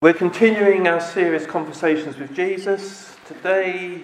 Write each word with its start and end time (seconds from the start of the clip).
We're 0.00 0.12
continuing 0.12 0.86
our 0.86 1.00
series 1.00 1.44
Conversations 1.44 2.18
with 2.18 2.32
Jesus. 2.32 3.16
Today, 3.26 4.02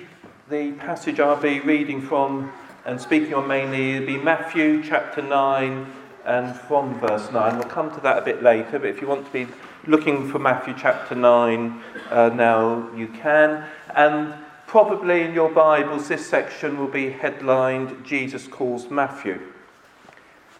the 0.50 0.72
passage 0.72 1.20
I'll 1.20 1.40
be 1.40 1.60
reading 1.60 2.02
from 2.02 2.50
and 2.84 3.00
speaking 3.00 3.32
on 3.32 3.46
mainly 3.46 4.00
will 4.00 4.07
be 4.07 4.17
Matthew 4.17 4.83
chapter 4.83 5.22
9 5.22 5.86
and 6.25 6.57
from 6.57 6.99
verse 6.99 7.30
9. 7.30 7.58
We'll 7.58 7.68
come 7.68 7.94
to 7.94 8.00
that 8.00 8.18
a 8.18 8.22
bit 8.22 8.43
later, 8.43 8.80
but 8.80 8.88
if 8.88 9.00
you 9.00 9.07
want 9.07 9.25
to 9.25 9.32
be 9.32 9.46
looking 9.86 10.29
for 10.29 10.41
Matthew 10.41 10.75
chapter 10.77 11.14
9 11.14 11.80
uh, 12.11 12.29
now, 12.30 12.92
you 12.96 13.06
can. 13.06 13.64
And 13.95 14.34
probably 14.66 15.22
in 15.22 15.32
your 15.32 15.48
Bibles, 15.48 16.08
this 16.08 16.29
section 16.29 16.76
will 16.76 16.88
be 16.88 17.11
headlined 17.11 18.04
Jesus 18.04 18.48
Calls 18.48 18.90
Matthew. 18.90 19.40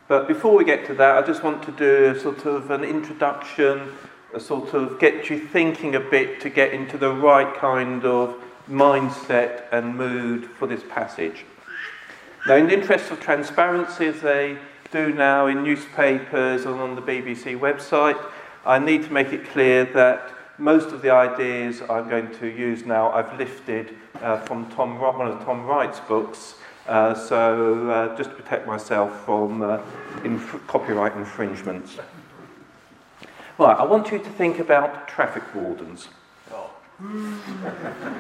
But 0.07 0.29
before 0.29 0.55
we 0.57 0.65
get 0.65 0.87
to 0.87 0.95
that, 0.95 1.25
I 1.25 1.27
just 1.27 1.43
want 1.43 1.65
to 1.65 1.73
do 1.73 2.17
sort 2.21 2.47
of 2.47 2.71
an 2.71 2.85
introduction 2.85 3.91
sort 4.41 4.75
of 4.75 4.99
get 4.99 5.31
you 5.31 5.39
thinking 5.39 5.95
a 5.95 6.01
bit 6.01 6.41
to 6.41 6.51
get 6.51 6.73
into 6.73 6.99
the 6.99 7.13
right 7.13 7.55
kind 7.57 8.05
of 8.05 8.37
mindset 8.69 9.65
and 9.73 9.97
mood 9.97 10.47
for 10.59 10.67
this 10.67 10.83
passage. 10.89 11.45
Now, 12.47 12.57
in 12.57 12.67
the 12.67 12.75
interest 12.75 13.11
of 13.11 13.21
transparency, 13.21 14.07
as 14.07 14.21
they 14.21 14.59
do 14.91 15.13
now 15.13 15.47
in 15.47 15.63
newspapers 15.63 16.67
and 16.67 16.75
on 16.81 16.95
the 16.95 17.03
BBC 17.03 17.59
website, 17.59 18.23
I 18.67 18.79
need 18.79 19.03
to 19.05 19.13
make 19.13 19.33
it 19.33 19.49
clear 19.49 19.85
that 19.87 20.31
most 20.59 20.89
of 20.89 21.03
the 21.03 21.11
ideas 21.11 21.83
I'm 21.83 22.09
going 22.09 22.31
to 22.39 22.47
use 22.47 22.85
now 22.85 23.11
I've 23.11 23.37
lifted 23.39 23.97
uh, 24.21 24.39
from 24.41 24.71
Tom, 24.71 25.01
one 25.01 25.27
of 25.27 25.45
Tom 25.45 25.67
Wright's 25.67 26.01
books. 26.01 26.55
Uh, 26.87 27.15
so, 27.15 27.91
uh, 27.91 28.17
just 28.17 28.31
to 28.31 28.37
protect 28.37 28.67
myself 28.67 29.25
from 29.25 29.63
uh, 29.63 29.81
inf- 30.23 30.61
copyright 30.67 31.17
infringements. 31.17 31.99
Right, 33.57 33.77
I 33.77 33.85
want 33.85 34.11
you 34.11 34.19
to 34.19 34.31
think 34.31 34.59
about 34.59 35.07
traffic 35.07 35.43
wardens. 35.55 36.09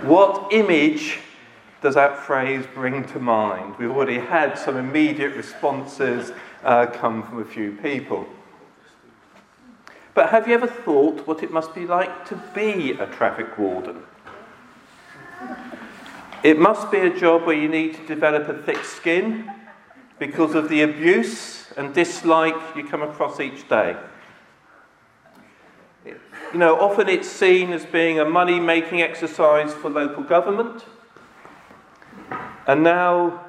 What 0.05 0.53
image 0.53 1.19
does 1.83 1.97
that 1.97 2.19
phrase 2.19 2.65
bring 2.73 3.05
to 3.09 3.19
mind? 3.19 3.75
We've 3.79 3.91
already 3.91 4.19
had 4.19 4.57
some 4.57 4.77
immediate 4.77 5.35
responses 5.35 6.33
uh, 6.63 6.87
come 6.87 7.25
from 7.25 7.41
a 7.41 7.45
few 7.45 7.73
people. 7.73 8.27
But 10.15 10.31
have 10.31 10.47
you 10.47 10.55
ever 10.55 10.69
thought 10.69 11.27
what 11.27 11.43
it 11.43 11.51
must 11.51 11.75
be 11.75 11.85
like 11.85 12.27
to 12.27 12.41
be 12.55 12.93
a 12.93 13.07
traffic 13.07 13.59
warden? 13.59 14.03
It 16.45 16.61
must 16.61 16.93
be 16.93 16.99
a 16.99 17.19
job 17.19 17.45
where 17.45 17.57
you 17.57 17.69
need 17.69 17.95
to 17.95 18.07
develop 18.07 18.49
a 18.49 18.63
thick 18.63 18.85
skin 18.85 19.51
because 20.21 20.55
of 20.55 20.69
the 20.69 20.83
abuse 20.83 21.73
and 21.77 21.93
dislike 21.93 22.77
you 22.77 22.87
come 22.87 23.03
across 23.03 23.41
each 23.41 23.69
day. 23.69 23.97
You 26.55 26.61
know, 26.61 26.79
often 26.79 27.09
it's 27.09 27.29
seen 27.29 27.73
as 27.73 27.85
being 27.85 28.21
a 28.21 28.25
money 28.25 28.61
making 28.61 29.03
exercise 29.03 29.75
for 29.75 29.91
local 29.91 30.23
government. 30.23 30.85
And 32.69 32.85
now, 32.85 33.45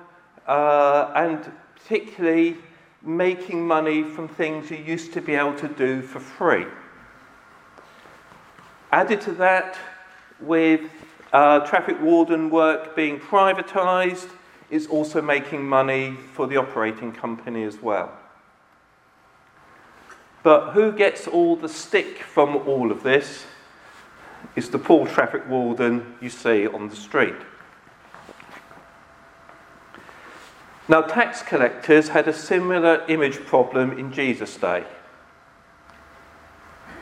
uh, 0.47 1.11
and 1.15 1.51
particularly 1.75 2.57
making 3.03 3.67
money 3.67 4.01
from 4.01 4.27
things 4.27 4.71
you 4.71 4.77
used 4.77 5.13
to 5.13 5.21
be 5.21 5.35
able 5.35 5.53
to 5.53 5.67
do 5.67 6.01
for 6.01 6.19
free. 6.19 6.65
Added 8.91 9.21
to 9.21 9.33
that, 9.33 9.77
with 10.39 10.89
uh, 11.31 11.59
traffic 11.59 12.01
warden 12.01 12.49
work 12.49 12.95
being 12.95 13.19
privatised, 13.19 14.31
is 14.71 14.87
also 14.87 15.21
making 15.21 15.63
money 15.63 16.17
for 16.33 16.47
the 16.47 16.57
operating 16.57 17.11
company 17.11 17.65
as 17.65 17.79
well. 17.79 18.17
But 20.45 20.73
who 20.73 20.91
gets 20.91 21.27
all 21.27 21.55
the 21.55 21.67
stick 21.67 22.19
from 22.19 22.55
all 22.55 22.91
of 22.91 23.01
this 23.01 23.45
is 24.55 24.69
the 24.69 24.77
poor 24.77 25.07
traffic 25.07 25.49
warden 25.49 26.17
you 26.21 26.29
see 26.29 26.67
on 26.67 26.87
the 26.87 26.95
street. 26.95 27.33
Now, 30.87 31.01
tax 31.01 31.41
collectors 31.41 32.09
had 32.09 32.27
a 32.27 32.33
similar 32.33 33.03
image 33.07 33.43
problem 33.47 33.97
in 33.97 34.13
Jesus' 34.13 34.55
day, 34.55 34.83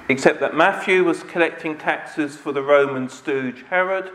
except 0.07 0.39
that 0.39 0.55
Matthew 0.55 1.03
was 1.03 1.23
collecting 1.23 1.77
taxes 1.77 2.37
for 2.37 2.53
the 2.53 2.63
Roman 2.63 3.09
stooge 3.09 3.65
Herod. 3.69 4.09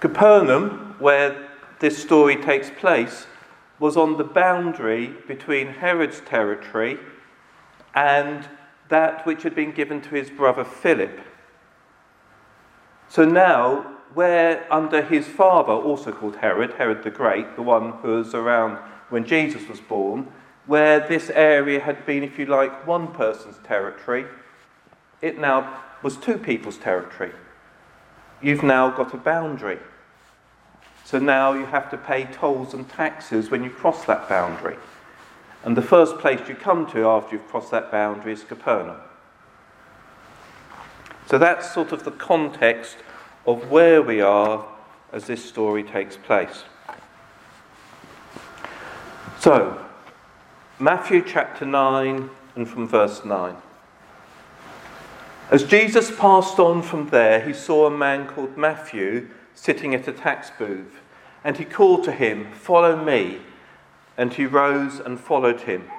Capernaum, 0.00 0.96
where 0.98 1.48
this 1.80 1.96
story 1.96 2.36
takes 2.36 2.68
place, 2.68 3.26
was 3.78 3.96
on 3.96 4.18
the 4.18 4.24
boundary 4.24 5.14
between 5.26 5.68
Herod's 5.68 6.20
territory 6.20 6.98
and 7.94 8.48
that 8.88 9.24
which 9.26 9.42
had 9.42 9.54
been 9.54 9.72
given 9.72 10.00
to 10.02 10.10
his 10.10 10.30
brother 10.30 10.64
Philip. 10.64 11.20
So 13.08 13.24
now, 13.24 13.94
where 14.14 14.66
under 14.72 15.02
his 15.02 15.26
father, 15.26 15.72
also 15.72 16.12
called 16.12 16.36
Herod, 16.36 16.74
Herod 16.74 17.02
the 17.02 17.10
Great, 17.10 17.56
the 17.56 17.62
one 17.62 17.92
who 18.02 18.16
was 18.16 18.34
around 18.34 18.78
when 19.08 19.24
Jesus 19.24 19.68
was 19.68 19.80
born, 19.80 20.28
where 20.66 21.00
this 21.00 21.30
area 21.30 21.80
had 21.80 22.06
been, 22.06 22.22
if 22.22 22.38
you 22.38 22.46
like, 22.46 22.86
one 22.86 23.08
person's 23.08 23.58
territory, 23.64 24.26
it 25.20 25.38
now 25.38 25.82
was 26.02 26.16
two 26.16 26.38
people's 26.38 26.76
territory. 26.76 27.32
You've 28.42 28.62
now 28.62 28.90
got 28.90 29.14
a 29.14 29.16
boundary. 29.16 29.78
So 31.04 31.18
now 31.18 31.52
you 31.52 31.66
have 31.66 31.90
to 31.90 31.96
pay 31.96 32.24
tolls 32.24 32.74
and 32.74 32.88
taxes 32.88 33.50
when 33.50 33.62
you 33.62 33.70
cross 33.70 34.04
that 34.04 34.28
boundary. 34.28 34.76
And 35.64 35.76
the 35.76 35.82
first 35.82 36.18
place 36.18 36.46
you 36.46 36.54
come 36.54 36.86
to 36.92 37.06
after 37.06 37.36
you've 37.36 37.48
crossed 37.48 37.70
that 37.70 37.90
boundary 37.90 38.34
is 38.34 38.44
Capernaum. 38.44 39.00
So 41.26 41.38
that's 41.38 41.72
sort 41.72 41.92
of 41.92 42.04
the 42.04 42.10
context 42.10 42.98
of 43.46 43.70
where 43.70 44.02
we 44.02 44.20
are 44.20 44.66
as 45.10 45.26
this 45.26 45.42
story 45.42 45.82
takes 45.82 46.18
place. 46.18 46.64
So, 49.40 49.82
Matthew 50.78 51.22
chapter 51.26 51.64
9 51.64 52.28
and 52.56 52.68
from 52.68 52.86
verse 52.86 53.24
9. 53.24 53.56
As 55.50 55.64
Jesus 55.64 56.10
passed 56.14 56.58
on 56.58 56.82
from 56.82 57.08
there, 57.08 57.40
he 57.40 57.52
saw 57.54 57.86
a 57.86 57.90
man 57.90 58.26
called 58.26 58.56
Matthew 58.56 59.28
sitting 59.54 59.94
at 59.94 60.08
a 60.08 60.12
tax 60.12 60.50
booth, 60.58 61.00
and 61.42 61.56
he 61.56 61.64
called 61.64 62.04
to 62.04 62.12
him, 62.12 62.52
Follow 62.52 63.02
me. 63.02 63.40
And 64.16 64.32
he 64.32 64.46
rose 64.46 65.00
and 65.00 65.18
followed 65.18 65.62
him. 65.62 65.90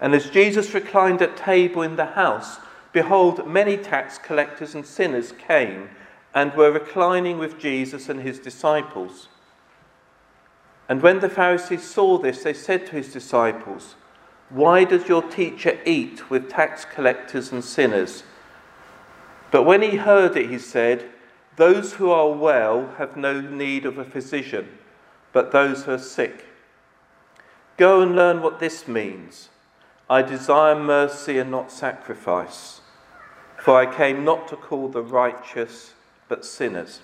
And 0.00 0.14
as 0.14 0.30
Jesus 0.30 0.74
reclined 0.74 1.20
at 1.22 1.36
table 1.36 1.82
in 1.82 1.96
the 1.96 2.06
house, 2.06 2.58
behold, 2.92 3.46
many 3.46 3.76
tax 3.76 4.18
collectors 4.18 4.74
and 4.74 4.84
sinners 4.84 5.32
came 5.32 5.90
and 6.34 6.54
were 6.54 6.70
reclining 6.70 7.38
with 7.38 7.58
Jesus 7.58 8.08
and 8.08 8.20
his 8.20 8.38
disciples. 8.38 9.28
And 10.88 11.02
when 11.02 11.20
the 11.20 11.28
Pharisees 11.28 11.84
saw 11.84 12.18
this, 12.18 12.42
they 12.42 12.52
said 12.52 12.86
to 12.86 12.96
his 12.96 13.12
disciples, 13.12 13.94
Why 14.48 14.84
does 14.84 15.08
your 15.08 15.22
teacher 15.22 15.78
eat 15.84 16.30
with 16.30 16.50
tax 16.50 16.84
collectors 16.84 17.52
and 17.52 17.64
sinners? 17.64 18.24
But 19.50 19.64
when 19.64 19.82
he 19.82 19.96
heard 19.96 20.36
it, 20.36 20.50
he 20.50 20.58
said, 20.58 21.08
Those 21.56 21.94
who 21.94 22.10
are 22.10 22.32
well 22.32 22.94
have 22.98 23.16
no 23.16 23.40
need 23.40 23.86
of 23.86 23.98
a 23.98 24.04
physician, 24.04 24.78
but 25.32 25.52
those 25.52 25.84
who 25.84 25.92
are 25.92 25.98
sick. 25.98 26.46
Go 27.80 28.02
and 28.02 28.14
learn 28.14 28.42
what 28.42 28.60
this 28.60 28.86
means. 28.86 29.48
I 30.10 30.20
desire 30.20 30.78
mercy 30.78 31.38
and 31.38 31.50
not 31.50 31.72
sacrifice, 31.72 32.82
for 33.56 33.74
I 33.74 33.86
came 33.86 34.22
not 34.22 34.48
to 34.48 34.56
call 34.56 34.88
the 34.88 35.00
righteous, 35.00 35.94
but 36.28 36.44
sinners. 36.44 37.00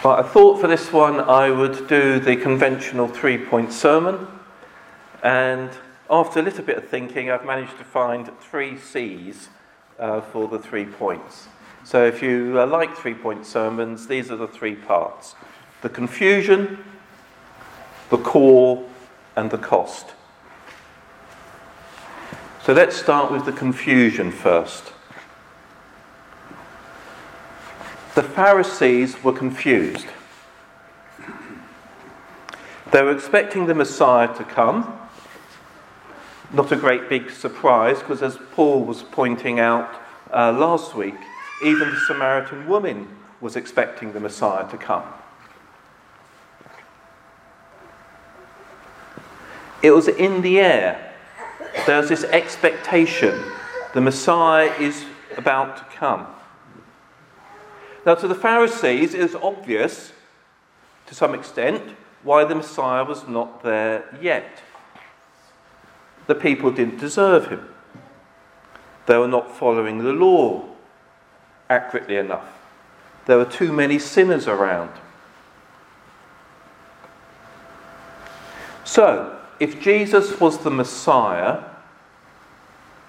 But 0.00 0.20
I 0.20 0.22
thought 0.22 0.60
for 0.60 0.68
this 0.68 0.92
one 0.92 1.18
I 1.18 1.50
would 1.50 1.88
do 1.88 2.20
the 2.20 2.36
conventional 2.36 3.08
three 3.08 3.38
point 3.38 3.72
sermon, 3.72 4.28
and 5.20 5.70
after 6.08 6.38
a 6.38 6.42
little 6.44 6.64
bit 6.64 6.76
of 6.76 6.86
thinking, 6.86 7.28
I've 7.28 7.44
managed 7.44 7.76
to 7.78 7.84
find 7.84 8.30
three 8.38 8.78
C's 8.78 9.48
uh, 9.98 10.20
for 10.20 10.46
the 10.46 10.60
three 10.60 10.86
points. 10.86 11.48
So 11.84 12.06
if 12.06 12.22
you 12.22 12.58
uh, 12.58 12.66
like 12.66 12.96
three 12.96 13.14
point 13.14 13.44
sermons, 13.44 14.06
these 14.06 14.30
are 14.30 14.36
the 14.36 14.48
three 14.48 14.74
parts 14.74 15.34
the 15.82 15.90
confusion, 15.90 16.78
the 18.08 18.16
core, 18.16 18.88
and 19.36 19.50
the 19.50 19.58
cost. 19.58 20.14
So 22.62 22.72
let's 22.72 22.96
start 22.96 23.30
with 23.30 23.44
the 23.44 23.52
confusion 23.52 24.30
first. 24.30 24.94
The 28.14 28.22
Pharisees 28.22 29.22
were 29.22 29.34
confused. 29.34 30.06
They 32.92 33.02
were 33.02 33.12
expecting 33.12 33.66
the 33.66 33.74
Messiah 33.74 34.34
to 34.36 34.44
come. 34.44 34.98
Not 36.50 36.72
a 36.72 36.76
great 36.76 37.10
big 37.10 37.30
surprise, 37.30 37.98
because 37.98 38.22
as 38.22 38.38
Paul 38.52 38.84
was 38.84 39.02
pointing 39.02 39.60
out 39.60 40.00
uh, 40.32 40.52
last 40.52 40.94
week, 40.94 41.16
even 41.62 41.90
the 41.90 42.00
Samaritan 42.00 42.66
woman 42.66 43.08
was 43.40 43.56
expecting 43.56 44.12
the 44.12 44.20
Messiah 44.20 44.68
to 44.70 44.76
come. 44.76 45.04
It 49.82 49.90
was 49.90 50.08
in 50.08 50.42
the 50.42 50.60
air. 50.60 51.12
There 51.86 51.98
was 51.98 52.08
this 52.08 52.24
expectation 52.24 53.38
the 53.92 54.00
Messiah 54.00 54.72
is 54.80 55.04
about 55.36 55.76
to 55.76 55.84
come. 55.96 56.26
Now, 58.04 58.14
to 58.16 58.26
the 58.26 58.34
Pharisees, 58.34 59.14
it 59.14 59.22
was 59.22 59.34
obvious, 59.36 60.12
to 61.06 61.14
some 61.14 61.34
extent, 61.34 61.82
why 62.22 62.44
the 62.44 62.54
Messiah 62.54 63.04
was 63.04 63.28
not 63.28 63.62
there 63.62 64.18
yet. 64.20 64.62
The 66.26 66.34
people 66.34 66.70
didn't 66.70 66.98
deserve 66.98 67.48
him, 67.48 67.68
they 69.06 69.16
were 69.16 69.28
not 69.28 69.54
following 69.56 69.98
the 69.98 70.12
law 70.12 70.73
accurately 71.68 72.16
enough. 72.16 72.46
There 73.26 73.38
were 73.38 73.44
too 73.44 73.72
many 73.72 73.98
sinners 73.98 74.46
around. 74.46 74.90
So, 78.84 79.38
if 79.58 79.80
Jesus 79.80 80.38
was 80.40 80.58
the 80.58 80.70
Messiah, 80.70 81.62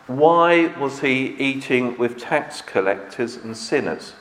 why 0.07 0.67
was 0.79 1.01
he 1.01 1.35
eating 1.37 1.97
with 1.97 2.17
tax 2.17 2.61
collectors 2.61 3.35
and 3.35 3.57
sinners? 3.57 4.13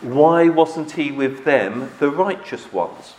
Why 0.00 0.48
wasn't 0.48 0.92
he 0.92 1.12
with 1.12 1.44
them, 1.44 1.92
the 2.00 2.10
righteous 2.10 2.72
ones? 2.72 3.14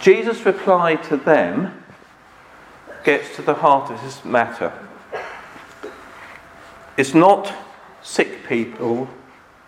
Jesus' 0.00 0.46
replied 0.46 1.02
to 1.04 1.16
them 1.16 1.82
gets 3.06 3.36
to 3.36 3.42
the 3.42 3.54
heart 3.54 3.88
of 3.88 4.02
this 4.02 4.24
matter. 4.24 4.72
It's 6.96 7.14
not 7.14 7.54
sick 8.02 8.44
people, 8.48 9.08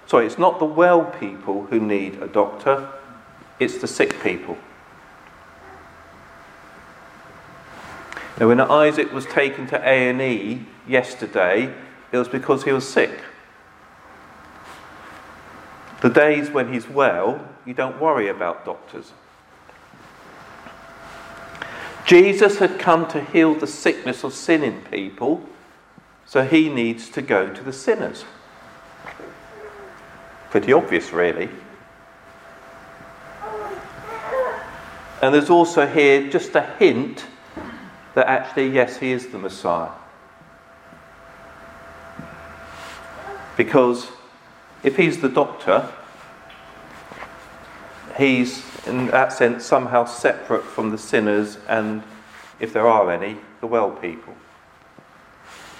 sorry, 0.08 0.26
it's 0.26 0.38
not 0.38 0.58
the 0.58 0.64
well 0.64 1.04
people 1.04 1.66
who 1.66 1.78
need 1.78 2.20
a 2.20 2.26
doctor, 2.26 2.90
it's 3.60 3.78
the 3.78 3.86
sick 3.86 4.20
people. 4.24 4.58
Now, 8.40 8.48
when 8.48 8.60
Isaac 8.60 9.12
was 9.12 9.24
taken 9.26 9.68
to 9.68 9.88
A&E 9.88 10.64
yesterday, 10.88 11.72
it 12.10 12.16
was 12.16 12.28
because 12.28 12.64
he 12.64 12.72
was 12.72 12.88
sick. 12.88 13.20
The 16.02 16.08
days 16.08 16.50
when 16.50 16.72
he's 16.72 16.88
well, 16.88 17.48
you 17.64 17.74
don't 17.74 18.00
worry 18.00 18.28
about 18.28 18.64
doctors. 18.64 19.12
Jesus 22.08 22.56
had 22.56 22.78
come 22.78 23.06
to 23.08 23.22
heal 23.22 23.54
the 23.54 23.66
sickness 23.66 24.24
of 24.24 24.32
sin 24.32 24.62
in 24.62 24.80
people, 24.80 25.46
so 26.24 26.42
he 26.42 26.70
needs 26.70 27.10
to 27.10 27.20
go 27.20 27.52
to 27.52 27.62
the 27.62 27.72
sinners. 27.72 28.24
Pretty 30.48 30.72
obvious, 30.72 31.12
really. 31.12 31.50
And 35.20 35.34
there's 35.34 35.50
also 35.50 35.86
here 35.86 36.30
just 36.30 36.54
a 36.54 36.62
hint 36.62 37.26
that 38.14 38.26
actually, 38.26 38.70
yes, 38.70 38.96
he 38.96 39.12
is 39.12 39.26
the 39.26 39.38
Messiah. 39.38 39.90
Because 43.54 44.08
if 44.82 44.96
he's 44.96 45.20
the 45.20 45.28
doctor, 45.28 45.92
he's, 48.16 48.64
in 48.88 49.06
that 49.08 49.32
sense, 49.32 49.64
somehow 49.64 50.04
separate 50.04 50.64
from 50.64 50.90
the 50.90 50.98
sinners 50.98 51.58
and, 51.68 52.02
if 52.60 52.72
there 52.72 52.86
are 52.86 53.10
any, 53.10 53.36
the 53.60 53.66
well 53.66 53.90
people. 53.90 54.34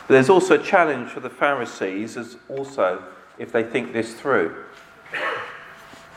But 0.07 0.15
there's 0.15 0.31
also 0.31 0.61
a 0.61 0.63
challenge 0.63 1.11
for 1.11 1.21
the 1.21 1.31
Pharisees, 1.31 2.17
as 2.17 2.37
also 2.49 3.03
if 3.39 3.53
they 3.53 3.63
think 3.63 3.93
this 3.93 4.15
through. 4.15 4.65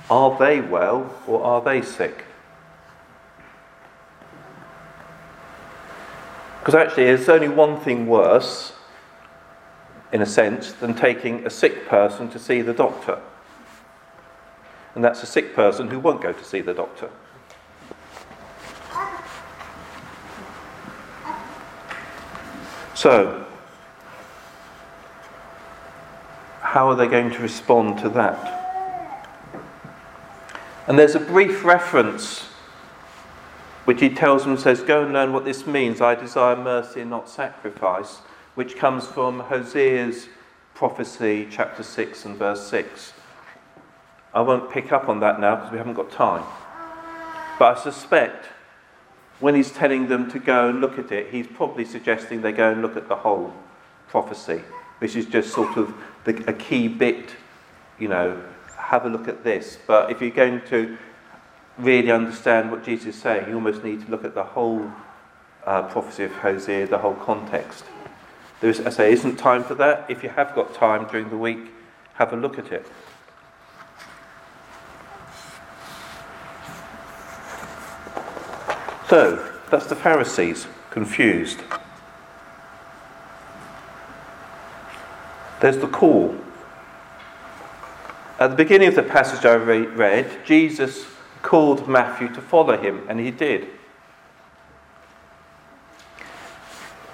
Are 0.09 0.38
they 0.38 0.61
well 0.61 1.15
or 1.27 1.43
are 1.43 1.61
they 1.61 1.81
sick? 1.81 2.25
Because 6.59 6.75
actually, 6.75 7.05
there's 7.05 7.29
only 7.29 7.49
one 7.49 7.79
thing 7.79 8.07
worse 8.07 8.73
in 10.11 10.21
a 10.21 10.25
sense, 10.25 10.73
than 10.73 10.93
taking 10.93 11.45
a 11.45 11.49
sick 11.49 11.88
person 11.88 12.29
to 12.29 12.39
see 12.39 12.61
the 12.61 12.73
doctor. 12.73 13.19
And 14.95 15.03
that's 15.03 15.23
a 15.23 15.25
sick 15.25 15.55
person 15.55 15.89
who 15.89 15.99
won't 15.99 16.21
go 16.21 16.33
to 16.33 16.43
see 16.43 16.61
the 16.61 16.73
doctor. 16.73 17.09
So, 22.93 23.45
how 26.61 26.89
are 26.89 26.95
they 26.95 27.07
going 27.07 27.31
to 27.31 27.39
respond 27.39 27.99
to 27.99 28.09
that? 28.09 28.57
And 30.88 30.99
there's 30.99 31.15
a 31.15 31.19
brief 31.19 31.63
reference 31.63 32.47
which 33.85 34.01
he 34.01 34.09
tells 34.09 34.45
them, 34.45 34.57
says, 34.57 34.81
Go 34.81 35.03
and 35.03 35.13
learn 35.13 35.33
what 35.33 35.45
this 35.45 35.65
means. 35.65 36.01
I 36.01 36.15
desire 36.15 36.55
mercy 36.55 37.01
and 37.01 37.09
not 37.09 37.29
sacrifice 37.29 38.21
which 38.55 38.75
comes 38.75 39.07
from 39.07 39.39
Hosea's 39.41 40.27
prophecy, 40.73 41.47
chapter 41.49 41.83
6 41.83 42.25
and 42.25 42.35
verse 42.35 42.67
6. 42.67 43.13
I 44.33 44.42
won't 44.42 44.72
pick 44.72 44.92
up 44.92 45.10
on 45.10 45.19
that 45.19 45.39
now 45.39 45.56
because 45.56 45.72
we 45.72 45.78
haven't 45.78 45.95
got 45.95 46.12
time. 46.12 46.44
But 47.60 47.78
I 47.78 47.81
suspect 47.81 48.48
when 49.39 49.56
he's 49.56 49.72
telling 49.72 50.07
them 50.07 50.30
to 50.31 50.39
go 50.39 50.69
and 50.69 50.80
look 50.80 50.98
at 50.98 51.12
it, 51.12 51.31
he's 51.31 51.48
probably 51.48 51.83
suggesting 51.83 52.42
they 52.42 52.51
go 52.51 52.72
and 52.72 52.81
look 52.81 52.95
at 52.95 53.07
the 53.07 53.16
whole 53.16 53.54
prophecy, 54.07 54.62
which 55.00 55.16
is 55.16 55.25
just 55.25 55.51
sort 55.51 55.78
of 55.78 55.94
the, 56.24 56.44
a 56.48 56.54
key 56.54 56.88
bit, 56.88 57.31
you 58.00 58.07
know, 58.07 58.42
have 58.78 59.06
a 59.06 59.10
look 59.10 59.28
at 59.28 59.44
this. 59.44 59.78
But 59.86 60.12
if 60.12 60.22
you're 60.22 60.30
going 60.30 60.62
to 60.68 60.98
really 61.77 62.12
understand 62.12 62.72
what 62.72 62.84
Jesus 62.84 63.16
is 63.16 63.22
saying, 63.22 63.50
you 63.50 63.56
almost 63.56 63.84
need 63.84 64.06
to 64.06 64.12
look 64.12 64.24
at 64.24 64.36
the 64.36 64.44
whole 64.44 64.92
uh, 65.66 65.84
prophecy 65.84 66.24
of 66.24 66.31
Hosea, 66.34 66.88
the 66.88 66.98
whole 67.00 67.16
context. 67.16 67.84
There 68.60 68.69
is, 68.69 68.80
I 68.81 68.89
say, 68.89 69.12
isn't 69.12 69.38
time 69.38 69.63
for 69.63 69.75
that. 69.75 70.06
If 70.10 70.24
you 70.24 70.30
have 70.30 70.54
got 70.54 70.74
time 70.74 71.07
during 71.07 71.30
the 71.30 71.38
week, 71.38 71.72
have 72.13 72.31
a 72.34 72.36
look 72.36 72.60
at 72.60 72.72
it. 72.72 72.86
So, 79.12 79.46
that's 79.69 79.88
the 79.88 79.96
Pharisees, 79.98 80.68
confused. 80.90 81.60
There's 85.60 85.80
the 85.80 85.90
call. 85.90 86.34
At 88.40 88.52
the 88.52 88.56
beginning 88.56 88.88
of 88.88 88.96
the 88.96 89.04
passage 89.04 89.44
I 89.44 89.56
read, 89.56 90.46
Jesus 90.46 91.08
called 91.42 91.89
Matthew 91.89 92.30
to 92.30 92.41
follow 92.41 92.77
him, 92.77 93.06
and 93.10 93.20
he 93.20 93.32
did. 93.32 93.68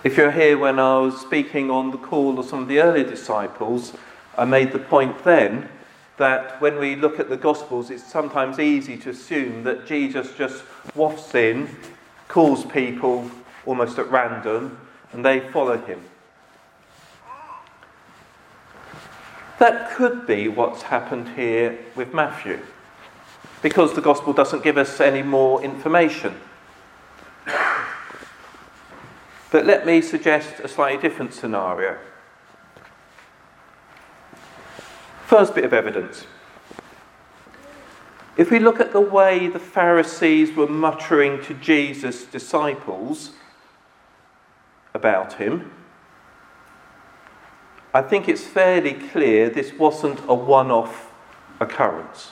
If 0.04 0.18
you're 0.18 0.30
here 0.30 0.60
when 0.60 0.78
I 0.78 1.00
was 1.00 1.20
speaking 1.20 1.72
on 1.72 1.90
the 1.90 1.98
call 1.98 2.38
of 2.38 2.46
some 2.46 2.62
of 2.62 2.68
the 2.68 2.80
early 2.80 3.06
disciples, 3.06 3.94
I 4.38 4.46
made 4.46 4.72
the 4.72 4.78
point 4.78 5.24
then 5.24 5.68
that 6.18 6.60
when 6.60 6.80
we 6.80 6.96
look 6.96 7.20
at 7.20 7.30
the 7.30 7.38
Gospels, 7.38 7.90
it's 7.90 8.04
sometimes 8.04 8.60
easy 8.60 8.98
to 8.98 9.12
assume 9.12 9.64
that 9.64 9.86
Jesus 9.86 10.34
just 10.36 10.64
wafts 10.96 11.34
in, 11.36 11.70
calls 12.28 12.66
people 12.66 13.30
almost 13.66 14.00
at 14.00 14.10
random, 14.10 14.80
and 15.14 15.24
they 15.24 15.40
follow 15.40 15.78
him. 15.78 16.02
That 19.60 19.92
could 19.96 20.28
be 20.28 20.48
what's 20.48 20.84
happened 20.84 21.30
here 21.30 21.80
with 21.96 22.14
Matthew, 22.14 22.60
because 23.62 23.94
the 23.94 24.02
Gospel 24.02 24.34
doesn't 24.34 24.64
give 24.64 24.78
us 24.78 25.00
any 25.00 25.24
more 25.24 25.64
information. 25.64 26.36
But 29.50 29.66
let 29.66 29.86
me 29.86 30.02
suggest 30.02 30.60
a 30.60 30.68
slightly 30.68 31.02
different 31.02 31.34
scenario. 31.34 31.98
First 35.28 35.56
bit 35.56 35.66
of 35.66 35.74
evidence. 35.74 36.26
If 38.38 38.50
we 38.50 38.60
look 38.60 38.80
at 38.80 38.94
the 38.94 39.02
way 39.02 39.50
the 39.50 39.60
Pharisees 39.60 40.56
were 40.56 40.68
muttering 40.68 41.44
to 41.44 41.54
Jesus' 41.56 42.24
disciples 42.24 43.32
about 44.94 45.34
him, 45.34 45.70
I 47.94 48.04
think 48.04 48.30
it's 48.30 48.46
fairly 48.48 48.94
clear 48.94 49.50
this 49.50 49.74
wasn't 49.74 50.22
a 50.30 50.34
one 50.34 50.72
off 50.72 51.12
occurrence. 51.60 52.32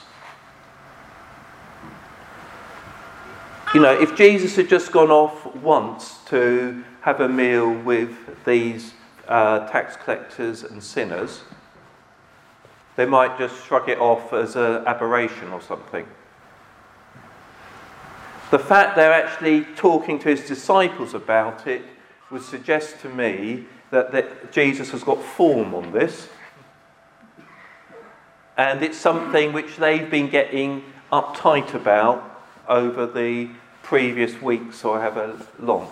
You 3.74 3.80
know, 3.80 3.92
if 3.92 4.16
Jesus 4.16 4.56
had 4.56 4.70
just 4.70 4.90
gone 4.90 5.10
off 5.10 5.54
once 5.56 6.20
to 6.28 6.82
have 7.02 7.20
a 7.20 7.28
meal 7.28 7.74
with 7.74 8.16
these 8.46 8.94
uh, 9.28 9.68
tax 9.68 9.96
collectors 9.96 10.62
and 10.62 10.82
sinners, 10.82 11.42
they 12.96 13.04
might 13.06 13.38
just 13.38 13.64
shrug 13.66 13.88
it 13.88 13.98
off 13.98 14.32
as 14.32 14.56
an 14.56 14.86
aberration 14.86 15.52
or 15.52 15.60
something. 15.60 16.06
The 18.50 18.58
fact 18.58 18.96
they're 18.96 19.12
actually 19.12 19.64
talking 19.76 20.18
to 20.20 20.28
his 20.28 20.46
disciples 20.46 21.14
about 21.14 21.66
it 21.66 21.82
would 22.30 22.42
suggest 22.42 23.00
to 23.00 23.08
me 23.08 23.66
that, 23.90 24.12
that 24.12 24.50
Jesus 24.52 24.90
has 24.90 25.04
got 25.04 25.22
form 25.22 25.74
on 25.74 25.92
this. 25.92 26.28
and 28.56 28.82
it's 28.82 28.96
something 28.96 29.52
which 29.52 29.76
they've 29.76 30.10
been 30.10 30.30
getting 30.30 30.82
uptight 31.12 31.74
about 31.74 32.42
over 32.68 33.06
the 33.06 33.50
previous 33.82 34.40
weeks 34.40 34.84
or 34.84 35.00
however 35.00 35.38
long. 35.58 35.88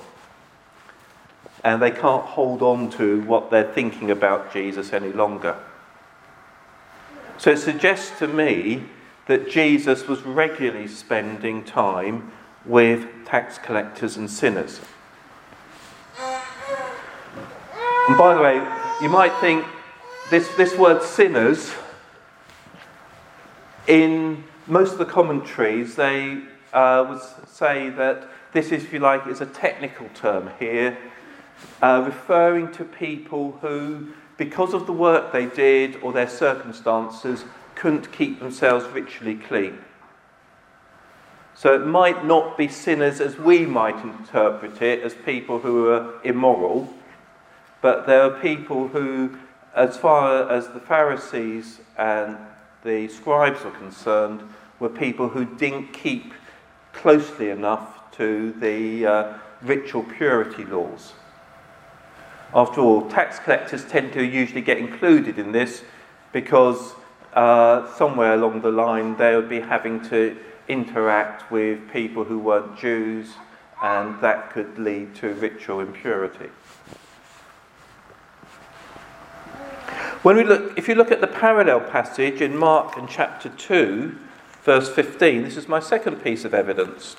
And 1.63 1.81
they 1.81 1.91
can't 1.91 2.25
hold 2.25 2.63
on 2.63 2.91
to 2.93 3.23
what 3.23 3.51
they're 3.51 3.73
thinking 3.73 4.11
about 4.11 4.53
Jesus 4.53 4.93
any 4.93 5.13
longer. 5.13 5.57
So 7.39 7.51
it 7.51 7.59
suggests 7.59 8.19
to 8.19 8.29
me 8.29 8.85
that 9.27 9.51
Jesus 9.51 10.07
was 10.07 10.23
regularly 10.23 10.87
spending 10.87 11.65
time 11.65 12.33
with 12.65 13.07
tax 13.25 13.59
collectors 13.59 14.17
and 14.17 14.31
sinners. 14.31 14.81
And 18.07 18.19
by 18.19 18.35
the 18.35 18.41
way, 18.41 18.55
you 19.01 19.09
might 19.09 19.35
think 19.41 19.65
this, 20.31 20.49
this 20.57 20.77
word 20.77 21.03
sinners, 21.03 21.73
in 23.87 24.45
most 24.67 24.93
of 24.93 24.99
the 24.99 25.07
commentaries, 25.07 25.95
they 25.95 26.43
uh, 26.73 27.07
would 27.09 27.21
say 27.49 27.91
that 27.91 28.29
this, 28.53 28.73
if 28.73 28.93
you 28.93 28.99
like, 28.99 29.27
is 29.27 29.41
a 29.41 29.47
technical 29.47 30.09
term 30.15 30.51
here, 30.59 30.97
uh, 31.83 32.03
referring 32.05 32.73
to 32.73 32.85
people 32.85 33.53
who, 33.61 34.13
because 34.37 34.75
of 34.75 34.87
the 34.87 34.93
work 34.93 35.33
they 35.33 35.47
did 35.47 35.97
or 36.03 36.13
their 36.13 36.29
circumstances, 36.29 37.45
couldn't 37.75 38.13
keep 38.13 38.39
themselves 38.39 38.87
ritually 38.87 39.37
clean. 39.37 39.79
So 41.55 41.75
it 41.75 41.87
might 41.87 42.25
not 42.25 42.59
be 42.59 42.67
sinners 42.67 43.21
as 43.21 43.39
we 43.39 43.65
might 43.65 44.03
interpret 44.03 44.83
it, 44.83 45.03
as 45.03 45.15
people 45.15 45.61
who 45.61 45.89
are 45.89 46.21
immoral, 46.25 46.93
but 47.81 48.07
there 48.07 48.23
are 48.23 48.41
people 48.41 48.89
who, 48.89 49.37
as 49.75 49.97
far 49.97 50.51
as 50.51 50.69
the 50.69 50.81
Pharisees 50.81 51.81
and 51.97 52.37
the 52.83 53.09
scribes 53.09 53.65
are 53.65 53.71
concerned, 53.71 54.43
were 54.81 54.89
people 54.89 55.29
who 55.29 55.45
didn't 55.45 55.93
keep 55.93 56.33
closely 56.93 57.51
enough 57.51 58.11
to 58.13 58.53
the 58.53 59.07
uh, 59.07 59.39
ritual 59.63 60.03
purity 60.03 60.65
laws. 60.65 61.13
After 62.55 62.81
all, 62.81 63.09
tax 63.11 63.41
collectors 63.41 63.85
tend 63.85 64.13
to 64.13 64.25
usually 64.25 64.61
get 64.61 64.79
included 64.79 65.39
in 65.41 65.51
this 65.51 65.83
because 66.33 66.95
uh, 67.33 67.93
somewhere 67.97 68.35
along 68.35 68.61
the 68.61 68.71
line 68.71 69.17
they 69.17 69.35
would 69.35 69.49
be 69.49 69.59
having 69.59 70.01
to 70.09 70.37
interact 70.69 71.51
with 71.51 71.91
people 71.91 72.25
who 72.25 72.39
weren't 72.39 72.79
Jews, 72.79 73.35
and 73.83 74.21
that 74.21 74.53
could 74.53 74.79
lead 74.79 75.17
to 75.17 75.35
ritual 75.35 75.81
impurity. 75.81 76.51
When 80.23 80.37
we 80.37 80.45
look, 80.45 80.79
if 80.79 80.89
you 80.89 80.95
look 80.95 81.11
at 81.11 81.21
the 81.21 81.27
parallel 81.27 81.81
passage 81.81 82.41
in 82.41 82.57
Mark 82.57 82.97
and 82.97 83.09
chapter 83.09 83.49
2, 83.49 84.17
verse 84.63 84.89
15, 84.89 85.43
this 85.43 85.57
is 85.57 85.69
my 85.69 85.81
second 85.81 86.23
piece 86.23 86.45
of 86.45 86.55
evidence. 86.55 87.17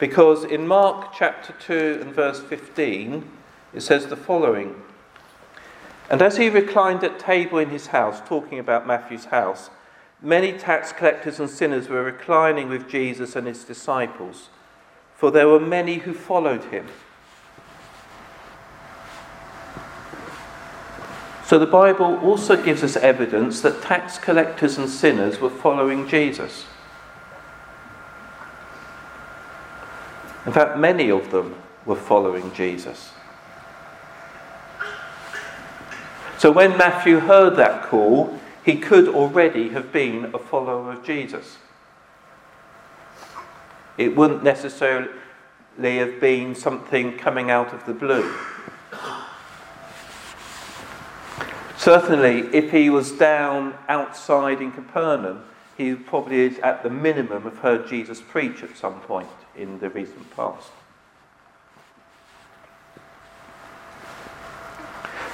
Because 0.00 0.42
in 0.42 0.66
Mark 0.66 1.12
chapter 1.16 1.54
2 1.60 1.98
and 2.00 2.12
verse 2.12 2.40
15, 2.40 3.30
it 3.74 3.80
says 3.80 4.06
the 4.06 4.16
following 4.16 4.74
And 6.10 6.20
as 6.20 6.36
he 6.36 6.48
reclined 6.48 7.02
at 7.04 7.18
table 7.18 7.58
in 7.58 7.70
his 7.70 7.88
house, 7.88 8.20
talking 8.26 8.58
about 8.58 8.86
Matthew's 8.86 9.26
house, 9.26 9.70
many 10.20 10.52
tax 10.52 10.92
collectors 10.92 11.40
and 11.40 11.48
sinners 11.48 11.88
were 11.88 12.02
reclining 12.02 12.68
with 12.68 12.88
Jesus 12.88 13.34
and 13.34 13.46
his 13.46 13.64
disciples, 13.64 14.48
for 15.14 15.30
there 15.30 15.48
were 15.48 15.60
many 15.60 15.98
who 15.98 16.12
followed 16.12 16.64
him. 16.64 16.86
So 21.46 21.58
the 21.58 21.66
Bible 21.66 22.18
also 22.22 22.62
gives 22.62 22.82
us 22.82 22.96
evidence 22.96 23.60
that 23.60 23.82
tax 23.82 24.16
collectors 24.16 24.78
and 24.78 24.88
sinners 24.88 25.38
were 25.38 25.50
following 25.50 26.08
Jesus. 26.08 26.64
In 30.46 30.52
fact, 30.52 30.78
many 30.78 31.10
of 31.10 31.30
them 31.30 31.54
were 31.84 31.96
following 31.96 32.52
Jesus. 32.54 33.12
So 36.42 36.50
when 36.50 36.76
Matthew 36.76 37.20
heard 37.20 37.54
that 37.58 37.84
call, 37.84 38.36
he 38.64 38.76
could 38.76 39.06
already 39.06 39.68
have 39.68 39.92
been 39.92 40.34
a 40.34 40.40
follower 40.40 40.90
of 40.90 41.04
Jesus. 41.04 41.58
It 43.96 44.16
wouldn't 44.16 44.42
necessarily 44.42 45.08
have 45.78 46.18
been 46.18 46.56
something 46.56 47.16
coming 47.16 47.52
out 47.52 47.72
of 47.72 47.86
the 47.86 47.94
blue. 47.94 48.28
Certainly, 51.76 52.52
if 52.52 52.72
he 52.72 52.90
was 52.90 53.12
down 53.12 53.74
outside 53.88 54.60
in 54.60 54.72
Capernaum, 54.72 55.44
he 55.76 55.94
probably, 55.94 56.40
is 56.40 56.58
at 56.58 56.82
the 56.82 56.90
minimum, 56.90 57.44
have 57.44 57.58
heard 57.58 57.86
Jesus 57.86 58.20
preach 58.20 58.64
at 58.64 58.76
some 58.76 58.98
point 59.02 59.28
in 59.54 59.78
the 59.78 59.90
recent 59.90 60.28
past. 60.34 60.72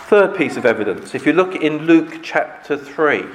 Third 0.09 0.39
piece 0.39 0.57
of 0.57 0.65
evidence, 0.65 1.15
if 1.15 1.27
you 1.27 1.35
look 1.35 1.55
in 1.55 1.85
Luke 1.85 2.21
chapter 2.23 2.79
3 2.79 3.27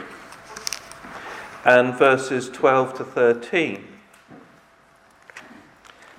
and 1.66 1.94
verses 1.94 2.50
12 2.50 2.96
to 2.96 3.04
13, 3.04 3.88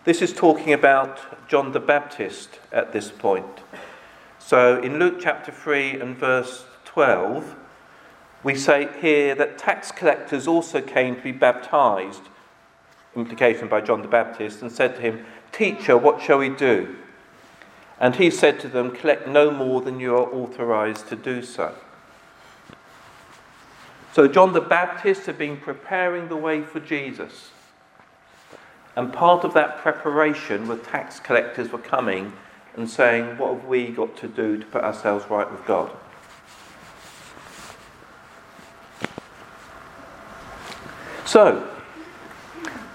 this 0.04 0.22
is 0.22 0.32
talking 0.32 0.72
about 0.72 1.48
John 1.48 1.72
the 1.72 1.80
Baptist 1.80 2.60
at 2.70 2.92
this 2.92 3.10
point. 3.10 3.62
So 4.38 4.80
in 4.80 5.00
Luke 5.00 5.16
chapter 5.20 5.50
3 5.50 5.98
and 5.98 6.16
verse 6.16 6.66
12, 6.84 7.56
we 8.44 8.54
say 8.54 8.88
here 9.00 9.34
that 9.34 9.58
tax 9.58 9.90
collectors 9.90 10.46
also 10.46 10.80
came 10.80 11.16
to 11.16 11.20
be 11.20 11.32
baptized, 11.32 12.28
implication 13.16 13.66
by 13.66 13.80
John 13.80 14.02
the 14.02 14.08
Baptist, 14.08 14.62
and 14.62 14.70
said 14.70 14.94
to 14.94 15.00
him, 15.00 15.26
Teacher, 15.50 15.98
what 15.98 16.22
shall 16.22 16.38
we 16.38 16.48
do? 16.48 16.94
And 18.00 18.16
he 18.16 18.30
said 18.30 18.58
to 18.60 18.68
them, 18.68 18.90
Collect 18.90 19.28
no 19.28 19.50
more 19.50 19.80
than 19.80 20.00
you 20.00 20.14
are 20.14 20.32
authorized 20.32 21.08
to 21.08 21.16
do 21.16 21.42
so. 21.42 21.74
So 24.12 24.28
John 24.28 24.52
the 24.52 24.60
Baptist 24.60 25.26
had 25.26 25.38
been 25.38 25.56
preparing 25.56 26.28
the 26.28 26.36
way 26.36 26.62
for 26.62 26.80
Jesus. 26.80 27.50
And 28.96 29.12
part 29.12 29.44
of 29.44 29.54
that 29.54 29.78
preparation 29.78 30.68
were 30.68 30.76
tax 30.76 31.18
collectors 31.18 31.72
were 31.72 31.78
coming 31.78 32.32
and 32.76 32.88
saying, 32.88 33.38
What 33.38 33.54
have 33.54 33.64
we 33.64 33.88
got 33.88 34.16
to 34.18 34.28
do 34.28 34.58
to 34.58 34.66
put 34.66 34.84
ourselves 34.84 35.24
right 35.30 35.50
with 35.50 35.64
God? 35.66 35.90
So, 41.24 41.68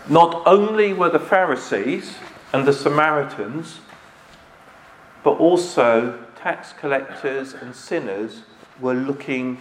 not 0.07 0.43
only 0.45 0.93
were 0.93 1.09
the 1.09 1.19
Pharisees 1.19 2.15
and 2.53 2.65
the 2.65 2.73
Samaritans, 2.73 3.81
but 5.29 5.37
also 5.37 6.17
tax 6.37 6.73
collectors 6.73 7.53
and 7.53 7.75
sinners 7.75 8.41
were 8.79 8.95
looking 8.95 9.59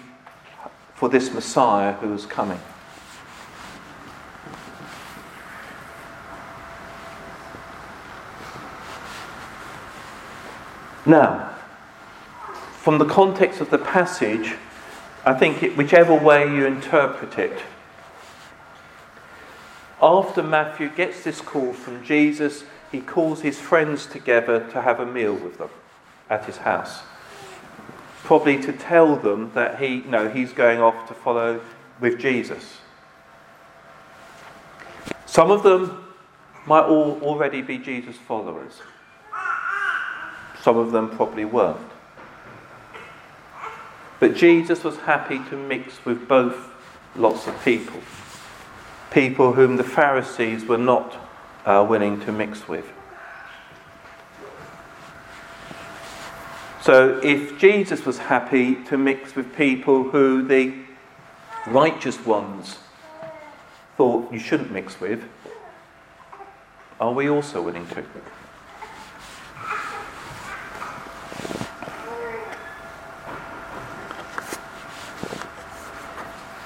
for 0.95 1.11
this 1.11 1.31
Messiah 1.35 1.93
who 1.93 2.09
was 2.09 2.25
coming. 2.25 2.59
Now, 11.05 11.55
from 12.79 12.97
the 12.97 13.05
context 13.05 13.61
of 13.61 13.69
the 13.69 13.77
passage, 13.77 14.55
I 15.27 15.35
think 15.35 15.63
it, 15.63 15.77
whichever 15.77 16.15
way 16.15 16.45
you 16.45 16.65
interpret 16.65 17.39
it, 17.39 17.61
after 20.01 20.43
Matthew 20.43 20.89
gets 20.89 21.25
this 21.25 21.43
call 21.43 21.75
from 21.75 22.03
Jesus, 22.03 22.65
he 22.91 23.01
calls 23.01 23.43
his 23.43 23.59
friends 23.59 24.07
together 24.07 24.69
to 24.71 24.83
have 24.83 25.01
a 25.01 25.07
meal 25.07 25.35
with 25.35 25.59
them 25.59 25.71
at 26.31 26.45
his 26.45 26.59
house. 26.59 27.01
Probably 28.25 28.61
to 28.63 28.73
tell 28.73 29.17
them 29.17 29.53
that 29.55 29.81
he, 29.81 30.03
no, 30.07 30.29
he's 30.29 30.53
going 30.53 30.81
off 30.81 31.09
to 31.09 31.15
follow 31.15 31.61
with 32.01 32.19
Jesus. 32.19 32.79
Some 35.27 35.51
of 35.51 35.63
them 35.63 36.05
might 36.67 36.85
all 36.85 37.21
already 37.23 37.63
be 37.63 37.79
Jesus' 37.79 38.17
followers. 38.17 38.81
Some 40.63 40.77
of 40.77 40.93
them 40.93 41.11
probably 41.11 41.45
weren't. 41.45 41.79
But 44.21 44.35
Jesus 44.35 44.83
was 44.83 44.97
happy 44.99 45.39
to 45.51 45.57
mix 45.57 46.05
with 46.05 46.27
both 46.27 46.57
lots 47.15 47.47
of 47.47 47.65
people 47.65 48.01
people 49.11 49.53
whom 49.53 49.77
the 49.77 49.85
Pharisees 49.85 50.65
were 50.65 50.79
not 50.79 51.28
uh, 51.69 51.85
willing 51.85 52.19
to 52.21 52.33
mix 52.33 52.67
with. 52.67 52.87
So, 56.81 57.21
if 57.23 57.59
Jesus 57.59 58.07
was 58.07 58.17
happy 58.17 58.83
to 58.85 58.97
mix 58.97 59.37
with 59.37 59.55
people 59.55 60.05
who 60.05 60.43
the 60.49 60.75
righteous 61.67 62.25
ones 62.25 62.79
thought 63.99 64.33
you 64.33 64.39
shouldn't 64.39 64.73
mix 64.73 64.99
with, 64.99 65.23
are 66.99 67.13
we 67.13 67.29
also 67.29 67.61
willing 67.61 67.87
to? 67.89 68.03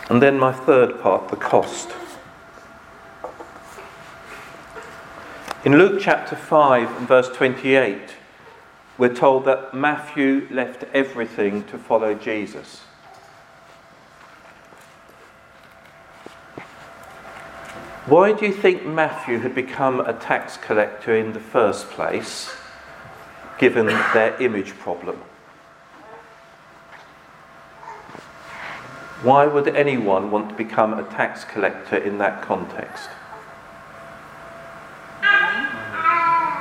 And 0.09 0.23
then 0.23 0.39
my 0.39 0.53
third 0.53 1.01
part, 1.01 1.29
the 1.29 1.37
cost. 1.37 1.89
In 5.65 5.79
Luke 5.79 6.01
chapter 6.03 6.35
5 6.35 6.97
and 6.97 7.07
verse 7.07 7.29
28, 7.29 8.17
we're 8.99 9.15
told 9.15 9.45
that 9.45 9.73
Matthew 9.73 10.49
left 10.51 10.83
everything 10.93 11.63
to 11.69 11.79
follow 11.79 12.15
Jesus. 12.15 12.81
Why 18.07 18.33
do 18.33 18.45
you 18.45 18.53
think 18.53 18.85
Matthew 18.85 19.39
had 19.39 19.55
become 19.55 20.01
a 20.01 20.15
tax 20.15 20.57
collector 20.57 21.15
in 21.15 21.33
the 21.33 21.39
first 21.39 21.91
place, 21.91 22.53
given 23.61 23.87
their 23.87 24.35
image 24.43 24.77
problem? 24.81 25.19
Why 29.23 29.47
would 29.47 29.69
anyone 29.69 30.33
want 30.33 30.49
to 30.49 30.57
become 30.57 30.93
a 30.95 31.05
tax 31.05 31.45
collector 31.45 31.99
in 31.99 32.19
that 32.19 32.43
context? 32.43 33.09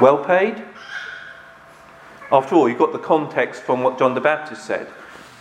Well 0.02 0.18
paid? 0.26 0.64
After 2.32 2.56
all, 2.56 2.68
you've 2.68 2.80
got 2.80 2.92
the 2.92 2.98
context 2.98 3.62
from 3.62 3.84
what 3.84 4.00
John 4.00 4.16
the 4.16 4.22
Baptist 4.22 4.66
said 4.66 4.88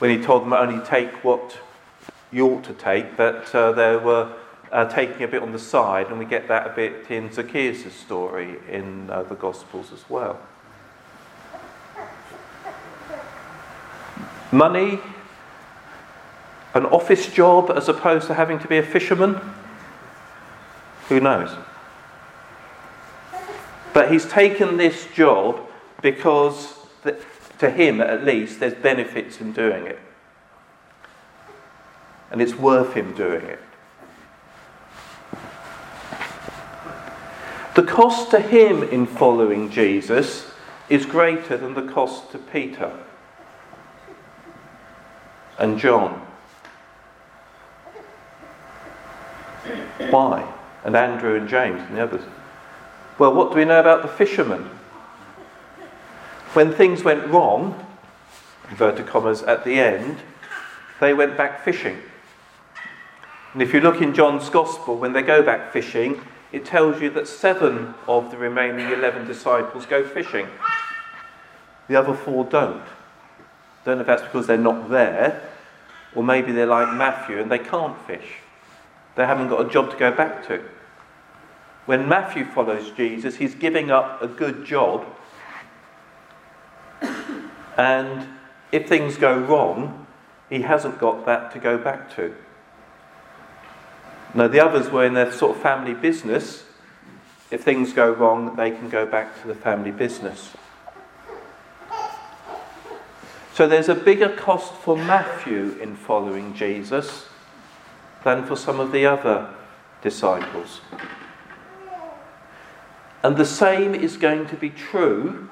when 0.00 0.10
he 0.10 0.22
told 0.22 0.42
them 0.42 0.52
only 0.52 0.84
take 0.84 1.24
what 1.24 1.58
you 2.30 2.46
ought 2.46 2.64
to 2.64 2.74
take, 2.74 3.16
that 3.16 3.54
uh, 3.54 3.72
they 3.72 3.96
were 3.96 4.30
uh, 4.70 4.84
taking 4.84 5.22
a 5.22 5.28
bit 5.28 5.40
on 5.42 5.52
the 5.52 5.58
side, 5.58 6.08
and 6.08 6.18
we 6.18 6.26
get 6.26 6.46
that 6.48 6.66
a 6.66 6.70
bit 6.74 7.10
in 7.10 7.32
Zacchaeus' 7.32 7.94
story 7.94 8.58
in 8.68 9.08
uh, 9.08 9.22
the 9.22 9.34
Gospels 9.34 9.92
as 9.94 10.04
well. 10.10 10.38
Money, 14.52 15.00
an 16.74 16.84
office 16.84 17.32
job 17.32 17.70
as 17.74 17.88
opposed 17.88 18.26
to 18.26 18.34
having 18.34 18.58
to 18.58 18.68
be 18.68 18.76
a 18.76 18.82
fisherman? 18.82 19.40
Who 21.08 21.18
knows? 21.18 21.50
But 24.00 24.10
he's 24.10 24.24
taken 24.24 24.78
this 24.78 25.06
job 25.14 25.60
because, 26.00 26.74
the, 27.02 27.22
to 27.58 27.68
him 27.68 28.00
at 28.00 28.24
least, 28.24 28.58
there's 28.58 28.72
benefits 28.72 29.42
in 29.42 29.52
doing 29.52 29.86
it. 29.86 29.98
And 32.30 32.40
it's 32.40 32.54
worth 32.54 32.94
him 32.94 33.14
doing 33.14 33.44
it. 33.44 33.60
The 37.74 37.82
cost 37.82 38.30
to 38.30 38.40
him 38.40 38.82
in 38.84 39.04
following 39.04 39.70
Jesus 39.70 40.50
is 40.88 41.04
greater 41.04 41.58
than 41.58 41.74
the 41.74 41.86
cost 41.86 42.32
to 42.32 42.38
Peter 42.38 42.98
and 45.58 45.78
John. 45.78 46.26
Why? 50.08 50.50
And 50.84 50.96
Andrew 50.96 51.36
and 51.36 51.46
James 51.46 51.82
and 51.82 51.98
the 51.98 52.02
others. 52.02 52.24
Well, 53.20 53.34
what 53.34 53.50
do 53.50 53.58
we 53.58 53.66
know 53.66 53.80
about 53.80 54.00
the 54.00 54.08
fishermen? 54.08 54.62
When 56.54 56.72
things 56.72 57.04
went 57.04 57.26
wrong, 57.26 57.86
inverted 58.70 59.08
commas, 59.08 59.42
at 59.42 59.62
the 59.62 59.78
end, 59.78 60.16
they 61.00 61.12
went 61.12 61.36
back 61.36 61.62
fishing. 61.62 61.98
And 63.52 63.60
if 63.60 63.74
you 63.74 63.82
look 63.82 64.00
in 64.00 64.14
John's 64.14 64.48
Gospel, 64.48 64.96
when 64.96 65.12
they 65.12 65.20
go 65.20 65.42
back 65.42 65.70
fishing, 65.70 66.22
it 66.50 66.64
tells 66.64 67.02
you 67.02 67.10
that 67.10 67.28
seven 67.28 67.92
of 68.08 68.30
the 68.30 68.38
remaining 68.38 68.90
11 68.90 69.26
disciples 69.26 69.84
go 69.84 70.02
fishing. 70.02 70.46
The 71.88 71.96
other 71.96 72.14
four 72.14 72.44
don't. 72.44 72.82
Don't 73.84 73.96
know 73.96 74.00
if 74.00 74.06
that's 74.06 74.22
because 74.22 74.46
they're 74.46 74.56
not 74.56 74.88
there, 74.88 75.46
or 76.14 76.24
maybe 76.24 76.52
they're 76.52 76.64
like 76.64 76.96
Matthew 76.96 77.38
and 77.38 77.52
they 77.52 77.58
can't 77.58 78.00
fish. 78.06 78.36
They 79.14 79.26
haven't 79.26 79.48
got 79.48 79.66
a 79.66 79.68
job 79.68 79.90
to 79.90 79.96
go 79.98 80.10
back 80.10 80.46
to. 80.46 80.64
When 81.90 82.08
Matthew 82.08 82.44
follows 82.44 82.92
Jesus, 82.92 83.34
he's 83.34 83.56
giving 83.56 83.90
up 83.90 84.22
a 84.22 84.28
good 84.28 84.64
job. 84.64 85.04
And 87.76 88.28
if 88.70 88.88
things 88.88 89.16
go 89.16 89.36
wrong, 89.36 90.06
he 90.48 90.62
hasn't 90.62 91.00
got 91.00 91.26
that 91.26 91.50
to 91.50 91.58
go 91.58 91.78
back 91.78 92.14
to. 92.14 92.32
Now, 94.34 94.46
the 94.46 94.60
others 94.64 94.88
were 94.88 95.04
in 95.04 95.14
their 95.14 95.32
sort 95.32 95.56
of 95.56 95.62
family 95.64 95.94
business. 95.94 96.62
If 97.50 97.64
things 97.64 97.92
go 97.92 98.12
wrong, 98.12 98.54
they 98.54 98.70
can 98.70 98.88
go 98.88 99.04
back 99.04 99.42
to 99.42 99.48
the 99.48 99.56
family 99.56 99.90
business. 99.90 100.52
So 103.52 103.66
there's 103.66 103.88
a 103.88 103.96
bigger 103.96 104.28
cost 104.28 104.74
for 104.74 104.96
Matthew 104.96 105.76
in 105.82 105.96
following 105.96 106.54
Jesus 106.54 107.26
than 108.22 108.46
for 108.46 108.54
some 108.54 108.78
of 108.78 108.92
the 108.92 109.06
other 109.06 109.52
disciples. 110.02 110.82
And 113.22 113.36
the 113.36 113.44
same 113.44 113.94
is 113.94 114.16
going 114.16 114.46
to 114.48 114.56
be 114.56 114.70
true 114.70 115.48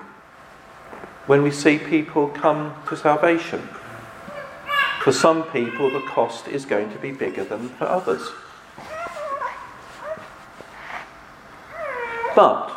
when 1.26 1.42
we 1.42 1.50
see 1.50 1.78
people 1.78 2.28
come 2.28 2.74
to 2.88 2.96
salvation. 2.96 3.68
For 5.02 5.12
some 5.12 5.44
people, 5.44 5.90
the 5.90 6.00
cost 6.00 6.48
is 6.48 6.64
going 6.64 6.90
to 6.92 6.98
be 6.98 7.12
bigger 7.12 7.44
than 7.44 7.68
for 7.70 7.85
others. 7.85 8.31
But 12.35 12.70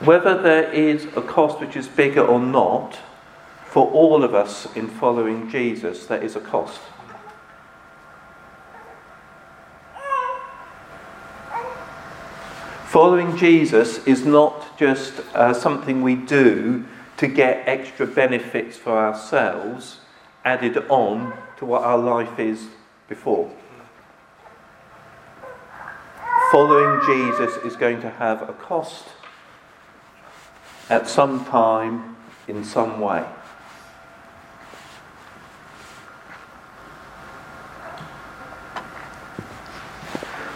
whether 0.00 0.40
there 0.40 0.70
is 0.72 1.06
a 1.16 1.22
cost 1.22 1.60
which 1.60 1.76
is 1.76 1.88
bigger 1.88 2.24
or 2.24 2.38
not, 2.38 2.98
for 3.64 3.90
all 3.90 4.22
of 4.22 4.34
us 4.34 4.68
in 4.76 4.88
following 4.88 5.50
Jesus, 5.50 6.06
there 6.06 6.22
is 6.22 6.36
a 6.36 6.40
cost. 6.40 6.80
Following 12.96 13.36
Jesus 13.36 13.98
is 14.06 14.24
not 14.24 14.78
just 14.78 15.20
uh, 15.34 15.52
something 15.52 16.00
we 16.00 16.14
do 16.14 16.86
to 17.18 17.26
get 17.26 17.68
extra 17.68 18.06
benefits 18.06 18.78
for 18.78 18.96
ourselves 18.96 20.00
added 20.46 20.78
on 20.88 21.36
to 21.58 21.66
what 21.66 21.82
our 21.82 21.98
life 21.98 22.38
is 22.38 22.68
before 23.06 23.52
following 26.50 27.00
Jesus 27.04 27.56
is 27.64 27.76
going 27.76 28.00
to 28.00 28.08
have 28.08 28.48
a 28.48 28.54
cost 28.54 29.04
at 30.88 31.06
some 31.06 31.44
time 31.44 32.16
in 32.48 32.64
some 32.64 32.98
way. 32.98 33.20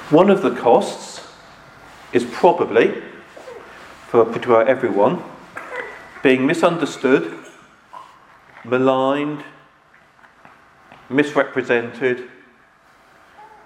One 0.09 0.31
of 0.31 0.41
the 0.41 0.55
costs 0.55 1.10
is 2.13 2.25
probably, 2.25 3.03
for 4.09 4.25
well 4.25 4.67
everyone, 4.67 5.23
being 6.23 6.47
misunderstood, 6.47 7.39
maligned, 8.65 9.45
misrepresented, 11.09 12.29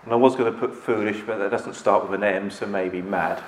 and 0.05 0.13
I 0.13 0.17
was 0.17 0.37
going 0.37 0.53
to 0.53 0.59
put 0.59 0.75
foolish, 0.75 1.23
but 1.27 1.39
that 1.39 1.51
doesn't 1.51 1.75
start 1.75 2.09
with 2.09 2.23
an 2.23 2.25
M, 2.25 2.51
so 2.51 2.67
maybe 2.67 3.01
mad. 3.01 3.43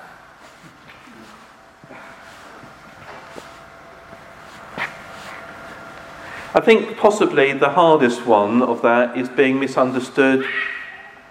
I 6.54 6.60
think 6.60 6.96
possibly 6.96 7.52
the 7.52 7.68
hardest 7.68 8.24
one 8.24 8.62
of 8.62 8.80
that 8.80 9.18
is 9.18 9.28
being 9.28 9.60
misunderstood, 9.60 10.46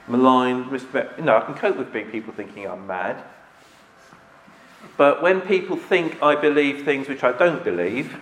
maligned, 0.08 0.66
misrep- 0.66 1.18
you 1.18 1.24
know, 1.24 1.38
I 1.38 1.42
can 1.42 1.56
cope 1.56 1.78
with 1.78 1.92
being 1.92 2.12
people 2.12 2.32
thinking 2.32 2.68
I'm 2.68 2.86
mad. 2.86 3.24
But 4.98 5.22
when 5.22 5.42
people 5.42 5.76
think 5.76 6.22
I 6.22 6.36
believe 6.36 6.86
things 6.86 7.08
which 7.08 7.24
I 7.24 7.32
don't 7.32 7.64
believe, 7.64 8.18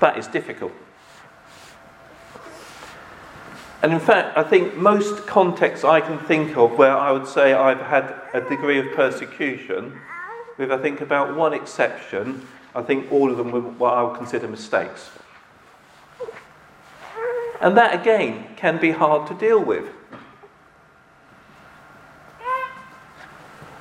that 0.00 0.18
is 0.18 0.26
difficult. 0.26 0.72
And 3.82 3.92
in 3.92 4.00
fact, 4.00 4.36
I 4.36 4.42
think 4.42 4.76
most 4.76 5.26
contexts 5.26 5.84
I 5.84 6.02
can 6.02 6.18
think 6.18 6.56
of 6.56 6.76
where 6.76 6.96
I 6.96 7.12
would 7.12 7.26
say 7.26 7.54
I've 7.54 7.80
had 7.80 8.14
a 8.34 8.42
degree 8.42 8.78
of 8.78 8.94
persecution, 8.94 9.98
with 10.58 10.70
I 10.70 10.76
think 10.76 11.00
about 11.00 11.34
one 11.34 11.54
exception, 11.54 12.46
I 12.74 12.82
think 12.82 13.10
all 13.10 13.30
of 13.30 13.38
them 13.38 13.50
were 13.50 13.60
what 13.60 13.94
I 13.94 14.02
would 14.02 14.16
consider 14.16 14.46
mistakes. 14.48 15.10
And 17.62 17.76
that 17.76 17.98
again 17.98 18.54
can 18.56 18.78
be 18.78 18.90
hard 18.90 19.26
to 19.28 19.34
deal 19.34 19.62
with. 19.62 19.86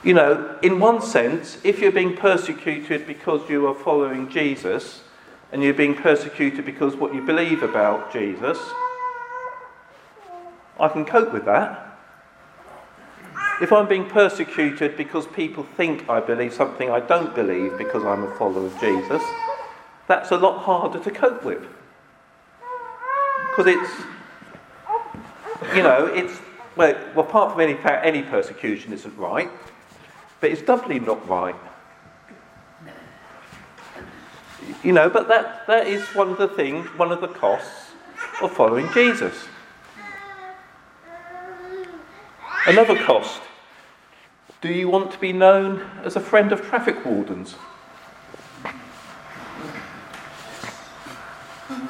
You 0.04 0.14
know, 0.14 0.58
in 0.62 0.80
one 0.80 1.02
sense, 1.02 1.58
if 1.64 1.80
you're 1.80 1.92
being 1.92 2.16
persecuted 2.16 3.06
because 3.06 3.50
you 3.50 3.68
are 3.68 3.76
following 3.76 4.30
Jesus, 4.30 5.02
and 5.52 5.64
you're 5.64 5.74
being 5.74 5.96
persecuted 5.96 6.66
because 6.66 6.96
what 6.96 7.14
you 7.14 7.22
believe 7.22 7.64
about 7.64 8.14
Jesus, 8.14 8.58
I 10.80 10.88
can 10.90 11.06
cope 11.06 11.34
with 11.34 11.46
that. 11.46 11.86
If 13.62 13.74
I'm 13.74 13.88
being 13.88 14.06
persecuted 14.06 14.96
because 14.96 15.28
people 15.28 15.64
think 15.76 16.08
I 16.10 16.22
believe 16.22 16.54
something 16.54 16.90
I 16.90 17.02
don't 17.02 17.36
believe 17.36 17.78
because 17.78 18.06
I'm 18.06 18.24
a 18.24 18.36
follower 18.36 18.68
of 18.68 18.80
Jesus, 18.80 19.22
that's 20.08 20.32
a 20.32 20.38
lot 20.38 20.60
harder 20.64 21.00
to 21.00 21.12
cope 21.12 21.44
with. 21.44 21.66
Because 23.50 23.68
it's, 23.68 23.92
you 25.76 25.84
know, 25.84 26.06
it's, 26.06 26.40
well, 26.78 26.96
apart 27.18 27.52
from 27.52 27.62
any, 27.62 27.78
any 27.84 28.22
persecution 28.22 28.94
isn't 28.94 29.18
right, 29.18 29.50
but 30.40 30.52
it's 30.52 30.62
doubly 30.62 31.00
not 31.00 31.28
right. 31.28 31.56
You 34.84 34.94
know, 34.94 35.10
but 35.10 35.28
that, 35.28 35.66
that 35.68 35.88
is 35.88 36.04
one 36.16 36.30
of 36.30 36.38
the 36.38 36.48
things, 36.48 36.88
one 36.98 37.12
of 37.12 37.20
the 37.22 37.28
costs 37.28 37.92
of 38.42 38.52
following 38.52 38.92
Jesus. 38.94 39.48
Another 42.66 42.96
cost. 43.04 43.42
Do 44.62 44.72
you 44.72 44.90
want 44.90 45.12
to 45.12 45.20
be 45.20 45.34
known 45.34 45.82
as 46.04 46.16
a 46.16 46.20
friend 46.20 46.52
of 46.52 46.62
traffic 46.62 47.06
wardens? 47.06 47.56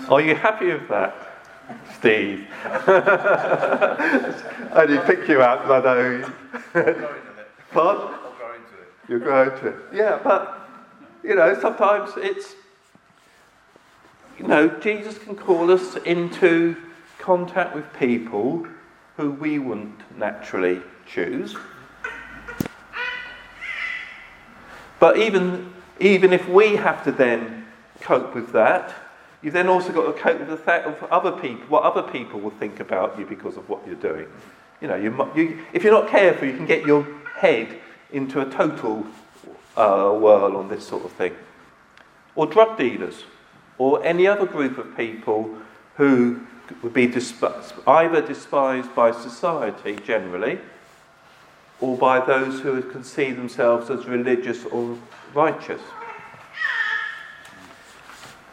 Are 0.10 0.22
you 0.22 0.36
happy 0.36 0.68
with 0.68 0.88
that, 0.88 1.16
Steve? 1.98 2.48
I 2.64 4.86
did 4.88 5.04
pick 5.06 5.28
you 5.28 5.42
out 5.42 5.62
because 5.62 5.86
I 5.86 5.96
know. 5.96 6.32
Pardon? 7.72 8.19
I'll 9.10 9.20
go 9.20 9.44
into 9.44 9.68
it. 9.68 9.76
You'll 9.92 9.94
go 9.94 9.98
into. 9.98 9.98
Yeah, 9.98 10.20
but, 10.24 10.70
you 11.24 11.36
know, 11.36 11.60
sometimes 11.60 12.12
it's, 12.18 12.56
you 14.38 14.48
know, 14.48 14.68
Jesus 14.80 15.18
can 15.18 15.36
call 15.36 15.72
us 15.72 15.96
into 15.98 16.76
contact 17.18 17.76
with 17.76 17.92
people 17.94 18.68
who 19.18 19.32
we 19.32 19.60
wouldn't 19.60 20.18
naturally 20.18 20.82
choose. 21.06 21.56
But 25.00 25.18
even, 25.18 25.74
even 26.00 26.34
if 26.34 26.48
we 26.48 26.76
have 26.76 27.04
to 27.04 27.12
then 27.12 27.66
cope 28.02 28.36
with 28.36 28.52
that, 28.54 28.94
You've 29.42 29.54
then 29.54 29.70
also 29.70 29.94
got 29.94 30.14
to 30.14 30.22
cope 30.22 30.40
with 30.40 30.50
the 30.50 30.58
fact 30.58 30.86
of 30.86 31.02
other 31.10 31.32
people, 31.32 31.66
what 31.68 31.84
other 31.84 32.04
people 32.04 32.40
will 32.40 32.52
think 32.52 32.80
about 32.80 33.18
you 33.18 33.26
because 33.26 33.56
of 33.56 33.70
what 33.70 33.86
you're 33.88 33.96
doing. 33.96 34.28
You 34.82 34.90
know, 34.90 34.96
you, 34.96 35.32
you, 35.36 35.66
if 35.72 35.84
you're 35.84 35.94
not 35.94 36.10
careful, 36.10 36.48
you 36.48 36.56
can 36.56 36.66
get 36.66 36.86
your 36.86 37.08
head 37.36 37.80
into 38.12 38.42
a 38.42 38.46
total 38.46 39.06
uh, 39.78 40.12
whirl 40.12 40.58
on 40.58 40.70
this 40.70 40.88
sort 40.88 41.06
of 41.06 41.12
thing. 41.14 41.36
Or 42.36 42.46
drug 42.46 42.78
dealers, 42.78 43.24
or 43.78 44.04
any 44.04 44.28
other 44.28 44.46
group 44.46 44.78
of 44.78 44.96
people 44.96 45.58
who 45.96 46.42
would 46.82 46.94
be 46.94 47.06
either 47.88 48.22
despised 48.22 48.96
by 48.96 49.12
society 49.12 49.96
generally, 50.06 50.60
or 51.82 51.98
by 51.98 52.24
those 52.26 52.60
who 52.60 52.82
can 52.82 53.04
see 53.04 53.32
themselves 53.32 53.90
as 53.90 54.06
religious 54.06 54.66
or 54.66 54.98
righteous. 55.34 55.82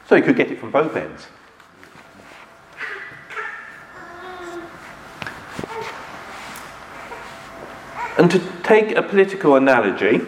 So 0.08 0.14
you 0.14 0.22
could 0.22 0.36
get 0.36 0.50
it 0.50 0.60
from 0.60 0.70
both 0.70 0.94
ends. 0.96 1.26
And 8.18 8.30
to 8.30 8.40
take 8.62 8.92
a 8.92 9.02
political 9.02 9.56
analogy, 9.56 10.22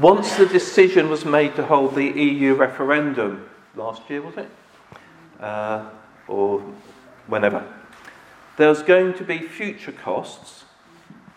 once 0.00 0.34
the 0.36 0.46
decision 0.46 1.08
was 1.08 1.24
made 1.24 1.54
to 1.56 1.64
hold 1.64 1.94
the 1.94 2.06
EU 2.06 2.54
referendum 2.54 3.48
last 3.76 4.02
year, 4.10 4.20
was 4.22 4.36
it? 4.36 4.50
Uh, 5.38 5.88
or 6.26 6.60
whenever, 7.28 7.64
there 8.56 8.68
was 8.68 8.82
going 8.82 9.14
to 9.14 9.24
be 9.24 9.38
future 9.38 9.92
costs 9.92 10.64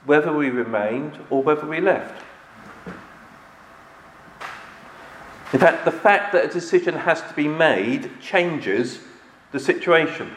whether 0.06 0.34
we 0.34 0.50
remained 0.50 1.17
or 1.30 1.43
whether 1.43 1.67
we 1.67 1.80
left. 1.80 2.24
In 5.54 5.60
fact, 5.60 5.86
the 5.86 5.91
fact 5.91 6.34
that 6.34 6.46
a 6.46 6.48
decision 6.48 6.96
has 6.96 7.22
to 7.22 7.34
be 7.36 7.48
made 7.48 8.10
changes 8.19 9.00
the 9.52 9.60
situation. 9.60 10.32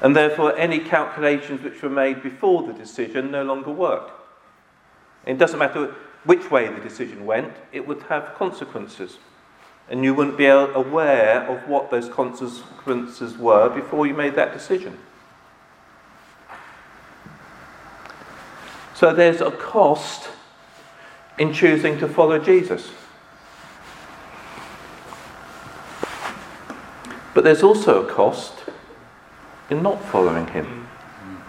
And 0.00 0.14
therefore, 0.14 0.56
any 0.56 0.78
calculations 0.78 1.62
which 1.62 1.82
were 1.82 1.90
made 1.90 2.22
before 2.22 2.62
the 2.62 2.72
decision 2.72 3.30
no 3.30 3.42
longer 3.42 3.70
work. 3.70 4.12
It 5.26 5.38
doesn't 5.38 5.58
matter 5.58 5.94
which 6.24 6.50
way 6.50 6.68
the 6.68 6.80
decision 6.80 7.26
went, 7.26 7.54
it 7.72 7.86
would 7.86 8.02
have 8.04 8.34
consequences. 8.34 9.18
And 9.90 10.04
you 10.04 10.14
wouldn't 10.14 10.36
be 10.36 10.46
aware 10.46 11.42
of 11.42 11.68
what 11.68 11.90
those 11.90 12.08
consequences 12.08 13.38
were 13.38 13.68
before 13.70 14.06
you 14.06 14.14
made 14.14 14.34
that 14.34 14.52
decision. 14.52 14.98
So 18.94 19.14
there's 19.14 19.40
a 19.40 19.50
cost 19.50 20.28
in 21.38 21.52
choosing 21.52 21.98
to 22.00 22.08
follow 22.08 22.38
Jesus. 22.38 22.90
But 27.32 27.44
there's 27.44 27.62
also 27.62 28.04
a 28.04 28.12
cost 28.12 28.64
in 29.70 29.82
not 29.82 30.02
following 30.04 30.46
him. 30.48 30.88
Mm. 31.22 31.40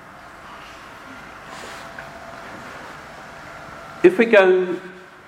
If 4.04 4.18
we 4.18 4.26
go 4.26 4.80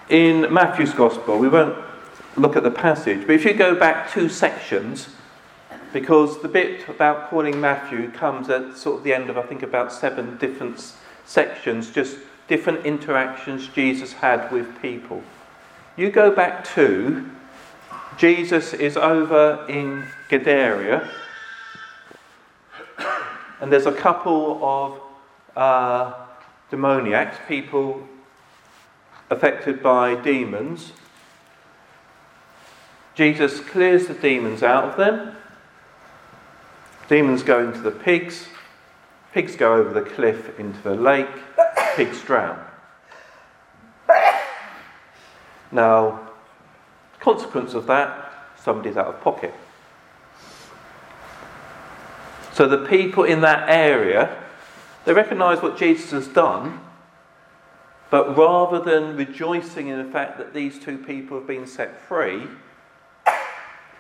in 0.10 0.54
Matthew's 0.54 0.94
Gospel, 0.94 1.38
we 1.38 1.48
won't 1.48 1.78
look 2.36 2.56
at 2.56 2.64
the 2.64 2.72
passage, 2.72 3.26
but 3.26 3.36
if 3.36 3.46
you 3.46 3.54
go 3.54 3.76
back 3.76 4.12
two 4.12 4.30
sections, 4.30 5.10
because 5.94 6.42
the 6.42 6.48
bit 6.48 6.88
about 6.88 7.30
calling 7.30 7.60
Matthew 7.60 8.10
comes 8.12 8.50
at 8.50 8.78
sort 8.78 9.00
of 9.00 9.04
the 9.04 9.14
end 9.14 9.30
of, 9.30 9.38
I 9.38 9.42
think, 9.42 9.64
about 9.64 9.92
seven 9.92 10.38
different 10.38 10.94
sections, 11.26 11.92
just 11.92 12.18
different 12.48 12.86
interactions 12.86 13.68
Jesus 13.68 14.14
had 14.14 14.52
with 14.52 14.82
people. 14.82 15.24
You 15.98 16.10
go 16.10 16.32
back 16.32 16.64
to 16.76 17.30
Jesus 18.18 18.74
is 18.74 18.98
over 18.98 19.66
in 19.68 20.06
Gadara, 20.30 21.10
and 23.62 23.72
there's 23.72 23.86
a 23.86 23.94
couple 23.94 24.60
of 24.62 25.00
uh, 25.56 26.14
demoniacs, 26.70 27.38
people 27.48 28.06
affected 29.30 29.82
by 29.82 30.16
demons. 30.16 30.92
Jesus 33.16 33.62
clears 33.62 34.08
the 34.08 34.14
demons 34.14 34.64
out 34.64 34.84
of 34.84 34.98
them. 34.98 35.38
Demons 37.08 37.44
go 37.44 37.66
into 37.66 37.80
the 37.80 37.92
pigs. 37.92 38.48
Pigs 39.34 39.56
go 39.56 39.76
over 39.76 39.94
the 39.94 40.10
cliff 40.10 40.60
into 40.60 40.82
the 40.82 40.96
lake. 40.96 41.30
Pigs 41.96 42.22
drown. 42.22 42.60
Now, 45.72 46.32
Consequence 47.22 47.76
of 47.76 47.86
that, 47.86 48.34
somebody's 48.58 48.98
out 48.98 49.06
of 49.06 49.22
pocket. 49.22 49.54
So 52.54 52.68
the 52.68 52.86
people 52.86 53.24
in 53.24 53.42
that 53.42 53.70
area, 53.70 54.44
they 55.06 55.14
recognize 55.14 55.62
what 55.62 55.78
Jesus 55.78 56.12
has 56.12 56.28
done, 56.28 56.82
but 58.10 58.38
rather 58.38 58.80
than 58.80 59.16
rejoicing 59.16 59.88
in 59.88 59.98
the 59.98 60.12
fact 60.12 60.38
that 60.38 60.54
these 60.54 60.78
two 60.78 60.98
people 60.98 61.38
have 61.38 61.48
been 61.48 61.66
set 61.66 62.02
free, 62.02 62.48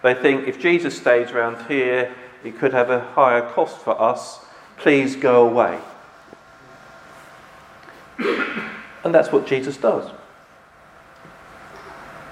they 0.04 0.14
think 0.14 0.48
if 0.48 0.60
Jesus 0.60 0.98
stays 0.98 1.32
around 1.32 1.68
here, 1.68 2.14
it 2.44 2.58
could 2.58 2.74
have 2.74 2.90
a 2.90 3.00
higher 3.00 3.48
cost 3.52 3.78
for 3.78 4.00
us. 4.02 4.44
Please 4.78 5.16
go 5.16 5.48
away. 5.48 5.80
And 9.04 9.14
that's 9.14 9.32
what 9.32 9.48
Jesus 9.48 9.78
does 9.78 10.12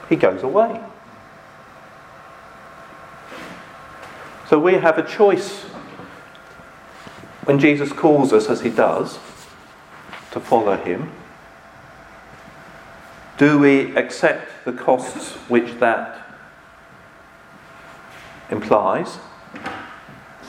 he 0.10 0.15
goes 0.15 0.41
away. 0.41 0.82
So 4.49 4.58
we 4.58 4.73
have 4.73 4.97
a 4.97 5.08
choice 5.08 5.68
when 7.49 7.57
Jesus 7.57 7.91
calls 7.91 8.31
us, 8.31 8.47
as 8.47 8.62
he 8.62 8.69
does, 8.69 9.17
to 10.29 10.39
follow 10.39 10.77
him. 10.77 11.12
Do 13.39 13.57
we 13.57 13.97
accept 13.97 14.51
the 14.65 14.71
costs 14.71 15.31
which 15.49 15.79
that 15.79 16.29
implies? 18.51 19.17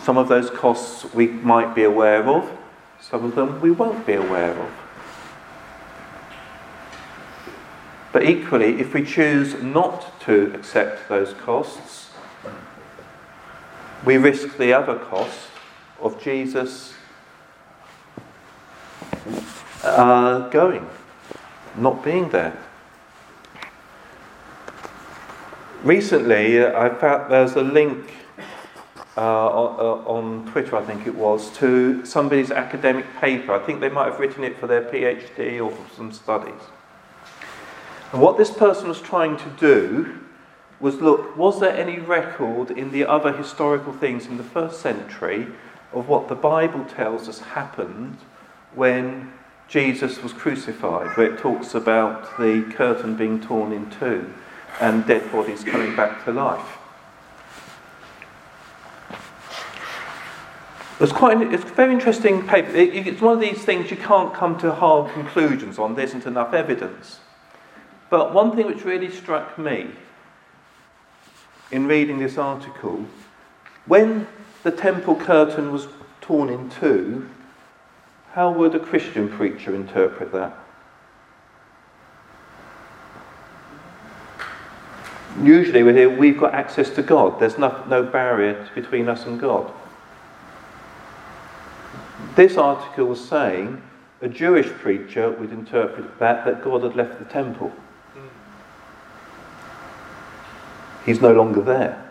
Some 0.03 0.19
of 0.19 0.29
those 0.29 0.51
costs 0.51 1.07
we 1.15 1.29
might 1.29 1.75
be 1.75 1.85
aware 1.85 2.23
of, 2.29 2.51
some 3.01 3.25
of 3.25 3.35
them 3.35 3.63
we 3.63 3.71
won't 3.71 4.05
be 4.05 4.13
aware 4.13 4.53
of. 4.53 4.71
But 8.13 8.29
equally, 8.29 8.79
if 8.79 8.93
we 8.93 9.07
choose 9.07 9.55
not 9.63 10.21
to 10.27 10.53
accept 10.55 11.09
those 11.09 11.33
costs, 11.33 12.11
we 14.05 14.19
risk 14.19 14.59
the 14.59 14.75
other 14.75 14.99
cost 14.99 15.50
of 16.01 16.23
Jesus 16.23 16.95
uh, 19.83 20.49
going, 20.49 20.87
not 21.77 22.05
being 22.05 22.29
there. 22.31 22.57
Recently, 25.83 26.63
uh, 26.63 26.79
I 26.79 26.91
found 26.91 27.33
there's 27.33 27.55
a 27.55 27.63
link 27.63 28.13
uh, 29.17 29.21
on, 29.21 30.05
on 30.07 30.47
Twitter, 30.53 30.77
I 30.77 30.85
think 30.85 31.07
it 31.07 31.15
was, 31.15 31.51
to 31.59 32.05
somebody's 32.05 32.51
academic 32.51 33.07
paper. 33.21 33.53
I 33.53 33.59
think 33.59 33.81
they 33.81 33.89
might 33.89 34.11
have 34.11 34.21
written 34.21 34.45
it 34.45 34.59
for 34.59 34.67
their 34.67 34.83
PhD 34.83 35.65
or 35.65 35.71
for 35.71 35.95
some 35.95 36.13
studies. 36.13 36.61
And 38.13 38.21
what 38.21 38.37
this 38.37 38.51
person 38.51 38.89
was 38.89 39.01
trying 39.01 39.37
to 39.37 39.49
do 39.59 40.19
was 40.81 40.97
look, 40.97 41.37
was 41.37 41.61
there 41.61 41.77
any 41.77 41.99
record 41.99 42.71
in 42.71 42.91
the 42.91 43.05
other 43.05 43.33
historical 43.33 43.93
things 43.93 44.27
in 44.27 44.37
the 44.37 44.45
first 44.45 44.81
century 44.81 45.47
of 45.93 46.09
what 46.09 46.29
the 46.29 46.35
Bible 46.35 46.85
tells 46.85 47.29
us 47.29 47.41
happened 47.41 48.19
when 48.75 49.33
Jesus 49.69 50.23
was 50.23 50.33
crucified, 50.33 51.17
where 51.17 51.33
it 51.33 51.39
talks 51.39 51.75
about 51.75 52.39
the 52.39 52.63
curtain 52.75 53.17
being 53.17 53.41
torn 53.41 53.73
in 53.73 53.91
two 53.91 54.33
and 54.81 55.07
dead 55.07 55.31
bodies 55.33 55.65
coming 55.65 55.95
back 55.95 56.25
to 56.25 56.33
life? 56.33 56.79
It's 61.01 61.13
quite 61.13 61.41
it's 61.41 61.65
a 61.65 61.69
very 61.69 61.95
interesting 61.95 62.47
paper. 62.47 62.69
it's 62.75 63.23
one 63.23 63.33
of 63.33 63.41
these 63.41 63.65
things 63.65 63.91
you 63.91 63.97
can't 63.97 64.35
come 64.35 64.59
to 64.59 64.71
hard 64.71 65.11
conclusions 65.15 65.79
on. 65.79 65.95
There 65.95 66.05
isn't 66.05 66.27
enough 66.27 66.53
evidence. 66.53 67.21
But 68.11 68.35
one 68.35 68.55
thing 68.55 68.67
which 68.67 68.85
really 68.85 69.11
struck 69.11 69.57
me 69.57 69.93
in 71.71 71.87
reading 71.87 72.19
this 72.19 72.37
article, 72.37 73.07
when 73.87 74.27
the 74.63 74.71
temple 74.71 75.17
curtain 75.17 75.73
was 75.73 75.89
torn 76.21 76.49
in 76.49 76.69
two, 76.71 77.29
how 78.33 78.53
would 78.53 78.75
a 78.75 78.81
Christian 78.81 79.29
preacher 79.29 79.75
interpret 79.75 80.33
that? 80.33 80.57
Usually 85.43 85.83
we 85.83 85.93
hear 85.93 86.11
we've 86.11 86.39
got 86.39 86.55
access 86.55 86.91
to 86.91 87.03
God. 87.03 87.41
There's 87.41 87.59
no, 87.59 87.85
no 87.89 88.03
barrier 88.03 88.69
between 88.75 89.09
us 89.09 89.27
and 89.27 89.41
God. 89.41 89.73
This 92.37 92.57
article 92.57 93.07
was 93.07 93.27
saying 93.27 93.81
a 94.21 94.29
Jewish 94.29 94.67
preacher 94.67 95.31
would 95.31 95.51
interpret 95.51 96.19
that 96.19 96.45
that 96.45 96.63
God 96.63 96.83
had 96.83 96.95
left 96.95 97.19
the 97.19 97.25
temple. 97.25 97.69
Hmm. 98.15 98.29
He's 101.07 101.21
no 101.21 101.33
longer 101.33 101.63
there. 101.63 102.10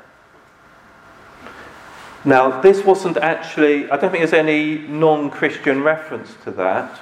Now, 2.30 2.62
this 2.62 2.86
wasn't 2.86 3.18
actually, 3.18 3.90
I 3.90 3.98
don't 3.98 4.12
think 4.12 4.22
there's 4.22 4.34
any 4.34 4.78
non 4.88 5.32
Christian 5.32 5.82
reference 5.82 6.36
to 6.44 6.52
that 6.52 7.00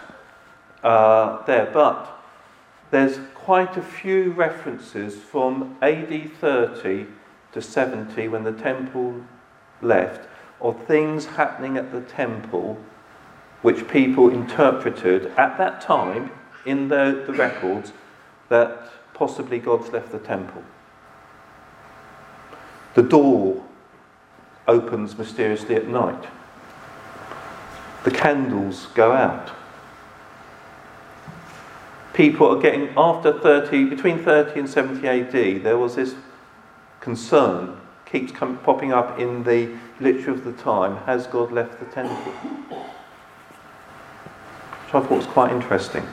uh, 0.81 1.43
there, 1.43 1.69
but 1.73 2.17
there's 2.91 3.19
quite 3.35 3.75
a 3.75 3.81
few 3.81 4.31
references 4.31 5.17
from 5.17 5.75
AD 5.81 6.31
30 6.39 7.07
to 7.51 7.61
70 7.61 8.29
when 8.29 8.45
the 8.45 8.53
temple 8.53 9.21
left 9.81 10.29
of 10.61 10.81
things 10.85 11.25
happening 11.25 11.75
at 11.75 11.91
the 11.91 12.01
temple 12.03 12.77
which 13.63 13.85
people 13.89 14.29
interpreted 14.29 15.25
at 15.35 15.57
that 15.57 15.81
time 15.81 16.31
in 16.65 16.87
the, 16.87 17.25
the 17.27 17.33
records 17.33 17.91
that 18.47 18.93
possibly 19.13 19.59
God's 19.59 19.91
left 19.91 20.13
the 20.13 20.19
temple. 20.19 20.63
The 22.93 23.03
door 23.03 23.66
opens 24.67 25.17
mysteriously 25.17 25.75
at 25.75 25.87
night. 25.87 26.27
The 28.03 28.11
candles 28.11 28.87
go 28.93 29.11
out. 29.11 29.51
People 32.13 32.47
are 32.47 32.61
getting, 32.61 32.89
after 32.97 33.31
30, 33.39 33.85
between 33.85 34.17
30 34.23 34.61
and 34.61 34.69
70 34.69 35.07
AD, 35.07 35.63
there 35.63 35.77
was 35.77 35.95
this 35.95 36.15
concern, 36.99 37.77
keeps 38.05 38.31
come, 38.31 38.57
popping 38.59 38.91
up 38.91 39.19
in 39.19 39.43
the 39.43 39.75
literature 39.99 40.31
of 40.31 40.43
the 40.43 40.53
time 40.53 40.97
has 41.05 41.27
God 41.27 41.51
left 41.51 41.79
the 41.79 41.85
temple? 41.85 42.31
Which 44.85 44.95
I 44.95 45.01
thought 45.01 45.11
was 45.11 45.25
quite 45.27 45.51
interesting. 45.51 46.07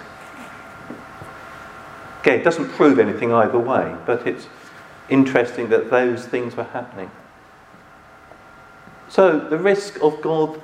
Again, 2.23 2.41
it 2.41 2.45
doesn't 2.45 2.71
prove 2.71 2.99
anything 2.99 3.33
either 3.33 3.59
way, 3.59 3.97
but 4.07 4.27
it's 4.27 4.49
interesting 5.09 5.69
that 5.69 5.91
those 5.91 6.27
things 6.27 6.57
were 6.57 6.65
happening. 6.65 7.11
So 9.15 9.39
the 9.39 9.59
risk 9.59 10.03
of 10.03 10.21
God 10.21 10.61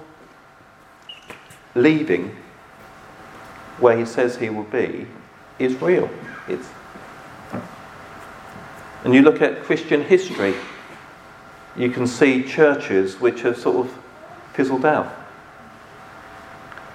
leaving 1.77 2.35
where 3.79 3.97
he 3.97 4.05
says 4.05 4.39
he 4.39 4.51
will 4.51 4.65
be 4.65 5.07
is 5.61 5.81
real. 5.81 6.11
It's 6.49 6.69
and 9.05 9.15
you 9.15 9.23
look 9.23 9.41
at 9.41 9.63
Christian 9.63 10.03
history, 10.03 10.57
you 11.77 11.91
can 11.91 12.09
see 12.09 12.43
churches 12.43 13.21
which 13.21 13.43
have 13.43 13.57
sort 13.57 13.87
of 13.87 13.97
fizzled 14.53 14.85
out. 14.85 15.15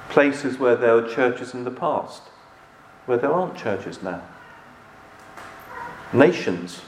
Places 0.10 0.60
where 0.60 0.76
there 0.76 0.96
were 0.96 1.08
churches 1.08 1.54
in 1.54 1.64
the 1.64 1.72
past, 1.72 2.24
where 3.06 3.18
there 3.18 3.32
aren't 3.32 3.56
churches 3.56 4.04
now. 4.04 4.22
Nations 6.12 6.82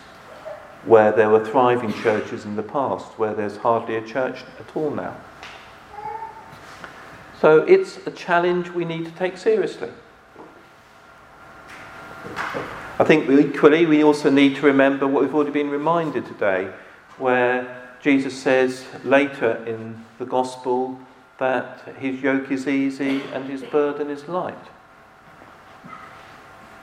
where 0.88 1.12
there 1.12 1.30
were 1.30 1.44
thriving 1.44 1.94
churches 1.94 2.46
in 2.46 2.56
the 2.56 2.64
past, 2.64 3.20
where 3.20 3.34
there's 3.34 3.58
hardly 3.58 3.96
a 3.98 4.02
church 4.02 4.44
at 4.60 4.76
all 4.76 4.90
now. 4.90 5.16
So 7.42 7.60
it's 7.64 7.98
a 8.08 8.12
challenge 8.12 8.70
we 8.70 8.86
need 8.86 9.06
to 9.06 9.12
take 9.12 9.38
seriously. 9.38 9.90
I 13.00 13.04
think 13.04 13.30
equally 13.30 13.86
we 13.86 14.04
also 14.04 14.32
need 14.32 14.56
to 14.56 14.66
remember 14.66 15.06
what 15.06 15.22
we've 15.22 15.36
already 15.36 15.52
been 15.52 15.70
reminded 15.70 16.26
today, 16.26 16.72
where 17.18 17.98
Jesus 18.02 18.36
says 18.36 18.86
later 19.04 19.64
in 19.66 20.06
the 20.18 20.26
Gospel 20.26 21.00
that 21.38 21.82
his 22.00 22.22
yoke 22.22 22.50
is 22.50 22.68
easy 22.68 23.22
and 23.34 23.50
his 23.50 23.62
burden 23.62 24.10
is 24.10 24.28
light. 24.28 24.56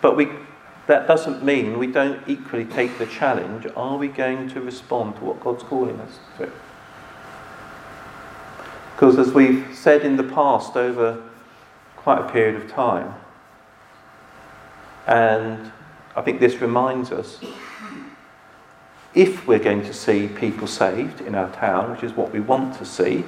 But 0.01 0.17
we 0.17 0.29
that 0.87 1.07
doesn't 1.07 1.42
mean 1.42 1.79
we 1.79 1.87
don't 1.87 2.20
equally 2.29 2.64
take 2.64 2.99
the 2.99 3.07
challenge. 3.07 3.66
Are 3.75 3.97
we 3.97 4.09
going 4.09 4.49
to 4.51 4.61
respond 4.61 5.16
to 5.16 5.25
what 5.25 5.40
God's 5.40 5.62
calling 5.62 5.99
us 6.01 6.18
to? 6.38 6.51
Because 8.94 9.18
as 9.18 9.33
we've 9.33 9.66
said 9.75 10.03
in 10.03 10.16
the 10.16 10.25
past 10.25 10.77
over 10.77 11.23
quite 11.97 12.20
a 12.20 12.31
period 12.31 12.57
of 12.57 12.70
time, 12.70 13.14
and 15.07 15.73
I 16.14 16.23
think 16.23 16.38
this 16.38 16.61
reminds 16.61 17.11
us 17.11 17.40
if 19.14 19.47
we're 19.47 19.59
going 19.59 19.83
to 19.83 19.94
see 19.94 20.29
people 20.29 20.66
saved 20.66 21.20
in 21.20 21.35
our 21.35 21.51
town, 21.53 21.90
which 21.90 22.03
is 22.03 22.12
what 22.12 22.33
we 22.33 22.40
want 22.40 22.77
to 22.79 22.85
see, 22.85 23.25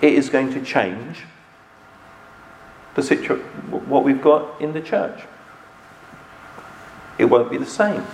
it 0.00 0.12
is 0.12 0.28
going 0.28 0.52
to 0.52 0.62
change 0.62 1.24
the 2.94 3.02
situ- 3.02 3.38
what 3.70 4.04
we've 4.04 4.22
got 4.22 4.60
in 4.60 4.72
the 4.74 4.80
church 4.80 5.22
it 7.22 7.30
won't 7.30 7.52
be 7.52 7.56
the 7.56 7.64
same. 7.64 8.04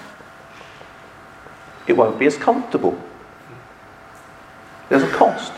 It 1.86 1.94
won't 1.94 2.18
be 2.18 2.26
as 2.26 2.36
comfortable. 2.36 3.02
There's 4.90 5.02
a 5.02 5.10
cost. 5.10 5.50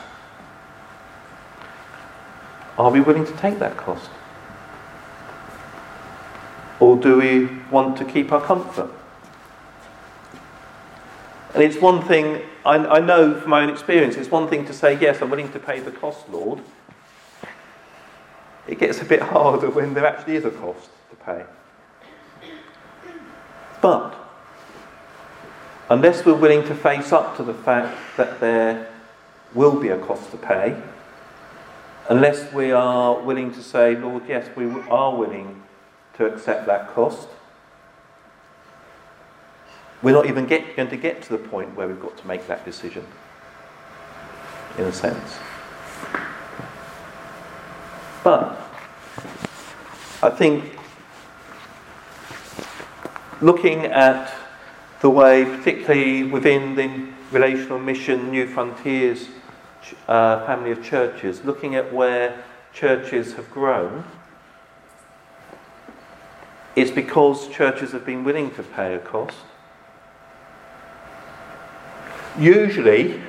Are 2.78 2.92
we 2.92 3.00
willing 3.00 3.26
to 3.26 3.32
take 3.32 3.58
that 3.58 3.76
cost? 3.76 4.08
Or 6.78 6.96
do 6.96 7.18
we 7.18 7.46
want 7.72 7.98
to 7.98 8.04
keep 8.04 8.30
our 8.30 8.40
comfort? 8.40 8.90
And 11.52 11.64
it's 11.64 11.78
one 11.78 12.02
thing, 12.02 12.42
I, 12.64 12.76
I, 12.76 13.00
know 13.00 13.34
from 13.34 13.50
my 13.50 13.64
own 13.64 13.68
experience, 13.70 14.14
it's 14.14 14.30
one 14.30 14.46
thing 14.46 14.64
to 14.66 14.72
say, 14.72 14.96
yes, 15.00 15.20
I'm 15.20 15.28
willing 15.28 15.50
to 15.50 15.58
pay 15.58 15.80
the 15.80 15.90
cost, 15.90 16.28
Lord. 16.28 16.60
It 18.68 18.78
gets 18.78 19.02
a 19.02 19.04
bit 19.04 19.20
harder 19.34 19.70
when 19.70 19.94
there 19.94 20.06
actually 20.06 20.36
is 20.36 20.44
a 20.44 20.52
cost 20.52 20.88
to 21.10 21.16
pay. 21.16 21.44
But 23.80 24.14
unless 25.88 26.24
we're 26.24 26.34
willing 26.34 26.66
to 26.68 26.74
face 26.74 27.12
up 27.12 27.36
to 27.36 27.42
the 27.42 27.54
fact 27.54 27.96
that 28.16 28.40
there 28.40 28.88
will 29.54 29.80
be 29.80 29.88
a 29.88 29.98
cost 29.98 30.30
to 30.30 30.36
pay, 30.36 30.80
unless 32.08 32.52
we 32.52 32.72
are 32.72 33.20
willing 33.20 33.52
to 33.52 33.62
say, 33.62 33.96
Lord, 33.96 34.24
yes, 34.28 34.48
we 34.56 34.66
are 34.88 35.14
willing 35.14 35.62
to 36.14 36.26
accept 36.26 36.66
that 36.66 36.88
cost, 36.94 37.28
we're 40.02 40.12
not 40.12 40.26
even 40.26 40.46
get, 40.46 40.76
going 40.76 40.88
to 40.88 40.96
get 40.96 41.22
to 41.22 41.30
the 41.30 41.38
point 41.38 41.74
where 41.76 41.86
we've 41.86 42.00
got 42.00 42.16
to 42.18 42.26
make 42.26 42.46
that 42.46 42.64
decision, 42.64 43.06
in 44.78 44.84
a 44.84 44.92
sense. 44.92 45.38
But 48.22 48.58
I 50.22 50.30
think 50.30 50.79
looking 53.40 53.86
at 53.86 54.32
the 55.00 55.08
way, 55.08 55.44
particularly 55.44 56.24
within 56.24 56.74
the 56.74 57.08
relational 57.32 57.78
mission 57.78 58.30
Newfrontiers 58.30 59.28
uh, 60.08 60.44
family 60.46 60.72
of 60.72 60.82
churches, 60.82 61.44
looking 61.44 61.74
at 61.74 61.92
where 61.92 62.42
churches 62.72 63.34
have 63.34 63.50
grown, 63.50 64.04
it's 66.76 66.90
because 66.90 67.48
churches 67.48 67.92
have 67.92 68.04
been 68.04 68.24
willing 68.24 68.50
to 68.52 68.62
pay 68.62 68.94
a 68.94 68.98
cost. 68.98 69.38
Usually, 72.38 73.20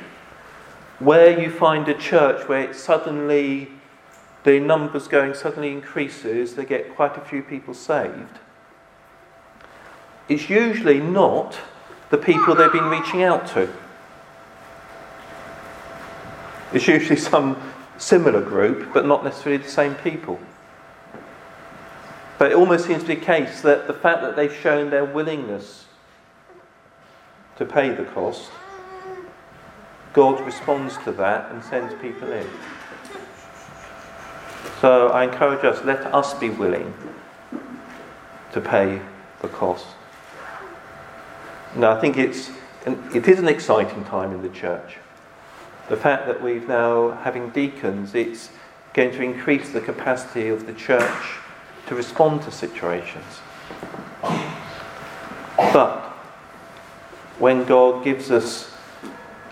where 1.00 1.40
you 1.40 1.50
find 1.50 1.88
a 1.88 1.94
church 1.94 2.48
where 2.48 2.70
it 2.70 2.76
suddenly 2.76 3.70
the 4.44 4.60
numbers 4.60 5.08
going 5.08 5.34
suddenly 5.34 5.72
increases, 5.72 6.56
they 6.56 6.66
get 6.66 6.96
quite 6.96 7.18
a 7.18 7.22
few 7.22 7.42
people 7.42 7.74
saved 7.74 8.40
it's 10.28 10.50
usually 10.50 11.00
not 11.00 11.58
the 12.10 12.18
people 12.18 12.56
they've 12.56 12.72
been 12.72 12.90
reaching 12.90 13.24
out 13.24 13.48
to. 13.48 13.72
It's 16.74 16.88
usually 16.88 17.20
some 17.20 17.62
similar 17.98 18.42
group, 18.42 18.94
but 18.94 19.06
not 19.06 19.24
necessarily 19.24 19.62
the 19.62 19.70
same 19.70 19.96
people. 19.96 20.40
But 22.38 22.52
it 22.52 22.56
almost 22.56 22.86
seems 22.88 23.04
to 23.04 23.08
be 23.08 23.16
the 23.16 23.22
case 23.22 23.62
that 23.62 23.88
the 23.88 23.94
fact 23.94 24.22
that 24.22 24.36
they've 24.36 24.56
shown 24.56 24.90
their 24.90 25.06
willingness 25.06 25.86
to 27.58 27.66
pay 27.66 27.90
the 27.90 28.06
cost, 28.06 28.50
God 30.14 30.44
responds 30.46 30.98
to 31.04 31.12
that 31.14 31.52
and 31.52 31.64
sends 31.64 31.94
people 32.02 32.32
in. 32.32 32.48
So 34.80 35.10
I 35.10 35.26
encourage 35.26 35.64
us, 35.64 35.84
let 35.86 36.04
us 36.14 36.34
be 36.34 36.50
willing 36.50 36.94
to 38.54 38.62
pay 38.62 39.00
the 39.42 39.48
cost. 39.48 39.86
Now, 41.76 41.96
I 41.96 42.02
think 42.02 42.18
it's, 42.18 42.50
it 43.16 43.28
is 43.28 43.40
an 43.40 43.48
exciting 43.48 44.04
time 44.06 44.34
in 44.34 44.42
the 44.42 44.50
church. 44.50 44.98
The 45.90 45.96
fact 45.96 46.28
that 46.28 46.42
we've 46.42 46.68
now, 46.68 47.12
having 47.12 47.50
deacons, 47.52 48.14
it's 48.14 48.50
going 48.94 49.12
to 49.12 49.22
increase 49.22 49.72
the 49.72 49.80
capacity 49.80 50.50
of 50.50 50.66
the 50.66 50.74
church 50.74 51.38
to 51.88 51.96
respond 51.96 52.42
to 52.44 52.52
situations. 52.52 53.40
But 55.58 56.00
when 57.40 57.64
God 57.66 58.04
gives 58.04 58.32
us 58.32 58.74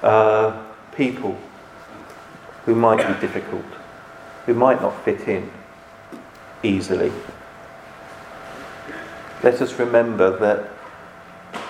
uh, 0.02 0.62
people 0.96 1.38
who 2.66 2.76
might 2.76 2.98
be 2.98 3.20
difficult, 3.22 3.66
who 4.46 4.54
might 4.54 4.82
not 4.82 5.04
fit 5.06 5.28
in 5.28 5.50
easily, 6.64 7.12
let 9.42 9.62
us 9.62 9.80
remember 9.80 10.38
that 10.40 10.70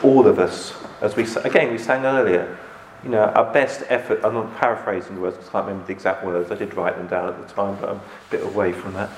all 0.03 0.27
of 0.27 0.39
us, 0.39 0.73
as 1.01 1.15
we 1.15 1.23
again 1.43 1.71
we 1.71 1.77
sang 1.77 2.05
earlier, 2.05 2.57
you 3.03 3.09
know, 3.09 3.23
our 3.23 3.51
best 3.53 3.83
effort. 3.87 4.21
I'm 4.23 4.33
not 4.33 4.55
paraphrasing 4.57 5.15
the 5.15 5.21
words 5.21 5.37
because 5.37 5.49
I 5.49 5.51
can't 5.53 5.65
remember 5.67 5.87
the 5.87 5.93
exact 5.93 6.25
words. 6.25 6.51
I 6.51 6.55
did 6.55 6.73
write 6.73 6.97
them 6.97 7.07
down 7.07 7.29
at 7.29 7.47
the 7.47 7.53
time, 7.53 7.77
but 7.79 7.89
I'm 7.89 7.97
a 7.97 8.01
bit 8.29 8.43
away 8.43 8.73
from 8.73 8.93
that. 8.93 9.09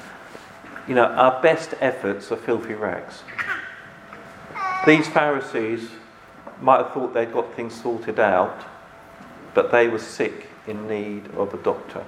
You 0.87 0.95
know, 0.95 1.05
our 1.05 1.41
best 1.41 1.73
efforts 1.79 2.31
are 2.31 2.35
filthy 2.35 2.73
rags. 2.73 3.23
These 4.85 5.07
Pharisees 5.07 5.89
might 6.59 6.77
have 6.77 6.93
thought 6.93 7.13
they'd 7.13 7.31
got 7.31 7.53
things 7.55 7.79
sorted 7.79 8.19
out, 8.19 8.65
but 9.53 9.71
they 9.71 9.87
were 9.87 9.99
sick 9.99 10.47
in 10.67 10.87
need 10.87 11.27
of 11.35 11.53
a 11.53 11.57
doctor. 11.57 12.03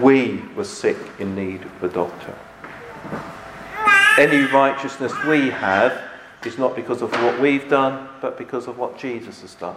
We 0.00 0.42
were 0.56 0.64
sick 0.64 0.96
in 1.18 1.34
need 1.34 1.62
of 1.62 1.84
a 1.84 1.88
doctor. 1.88 2.34
Any 4.18 4.44
righteousness 4.52 5.12
we 5.24 5.50
have 5.50 6.09
is 6.44 6.58
not 6.58 6.74
because 6.74 7.02
of 7.02 7.12
what 7.12 7.40
we've 7.40 7.68
done, 7.68 8.08
but 8.20 8.38
because 8.38 8.66
of 8.66 8.78
what 8.78 8.98
Jesus 8.98 9.42
has 9.42 9.54
done. 9.54 9.76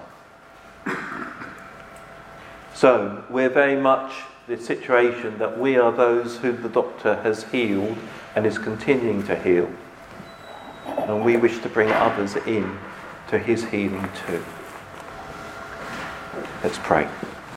So, 2.73 3.23
we're 3.29 3.49
very 3.49 3.79
much 3.79 4.13
the 4.47 4.57
situation 4.57 5.37
that 5.37 5.57
we 5.57 5.77
are 5.77 5.91
those 5.91 6.37
whom 6.37 6.61
the 6.61 6.69
doctor 6.69 7.15
has 7.21 7.43
healed 7.45 7.97
and 8.35 8.45
is 8.45 8.57
continuing 8.57 9.23
to 9.23 9.35
heal. 9.35 9.71
And 10.85 11.23
we 11.23 11.37
wish 11.37 11.59
to 11.59 11.69
bring 11.69 11.91
others 11.91 12.35
in 12.35 12.77
to 13.29 13.39
his 13.39 13.63
healing 13.65 14.09
too. 14.25 14.43
Let's 16.63 16.79
pray. 16.79 17.07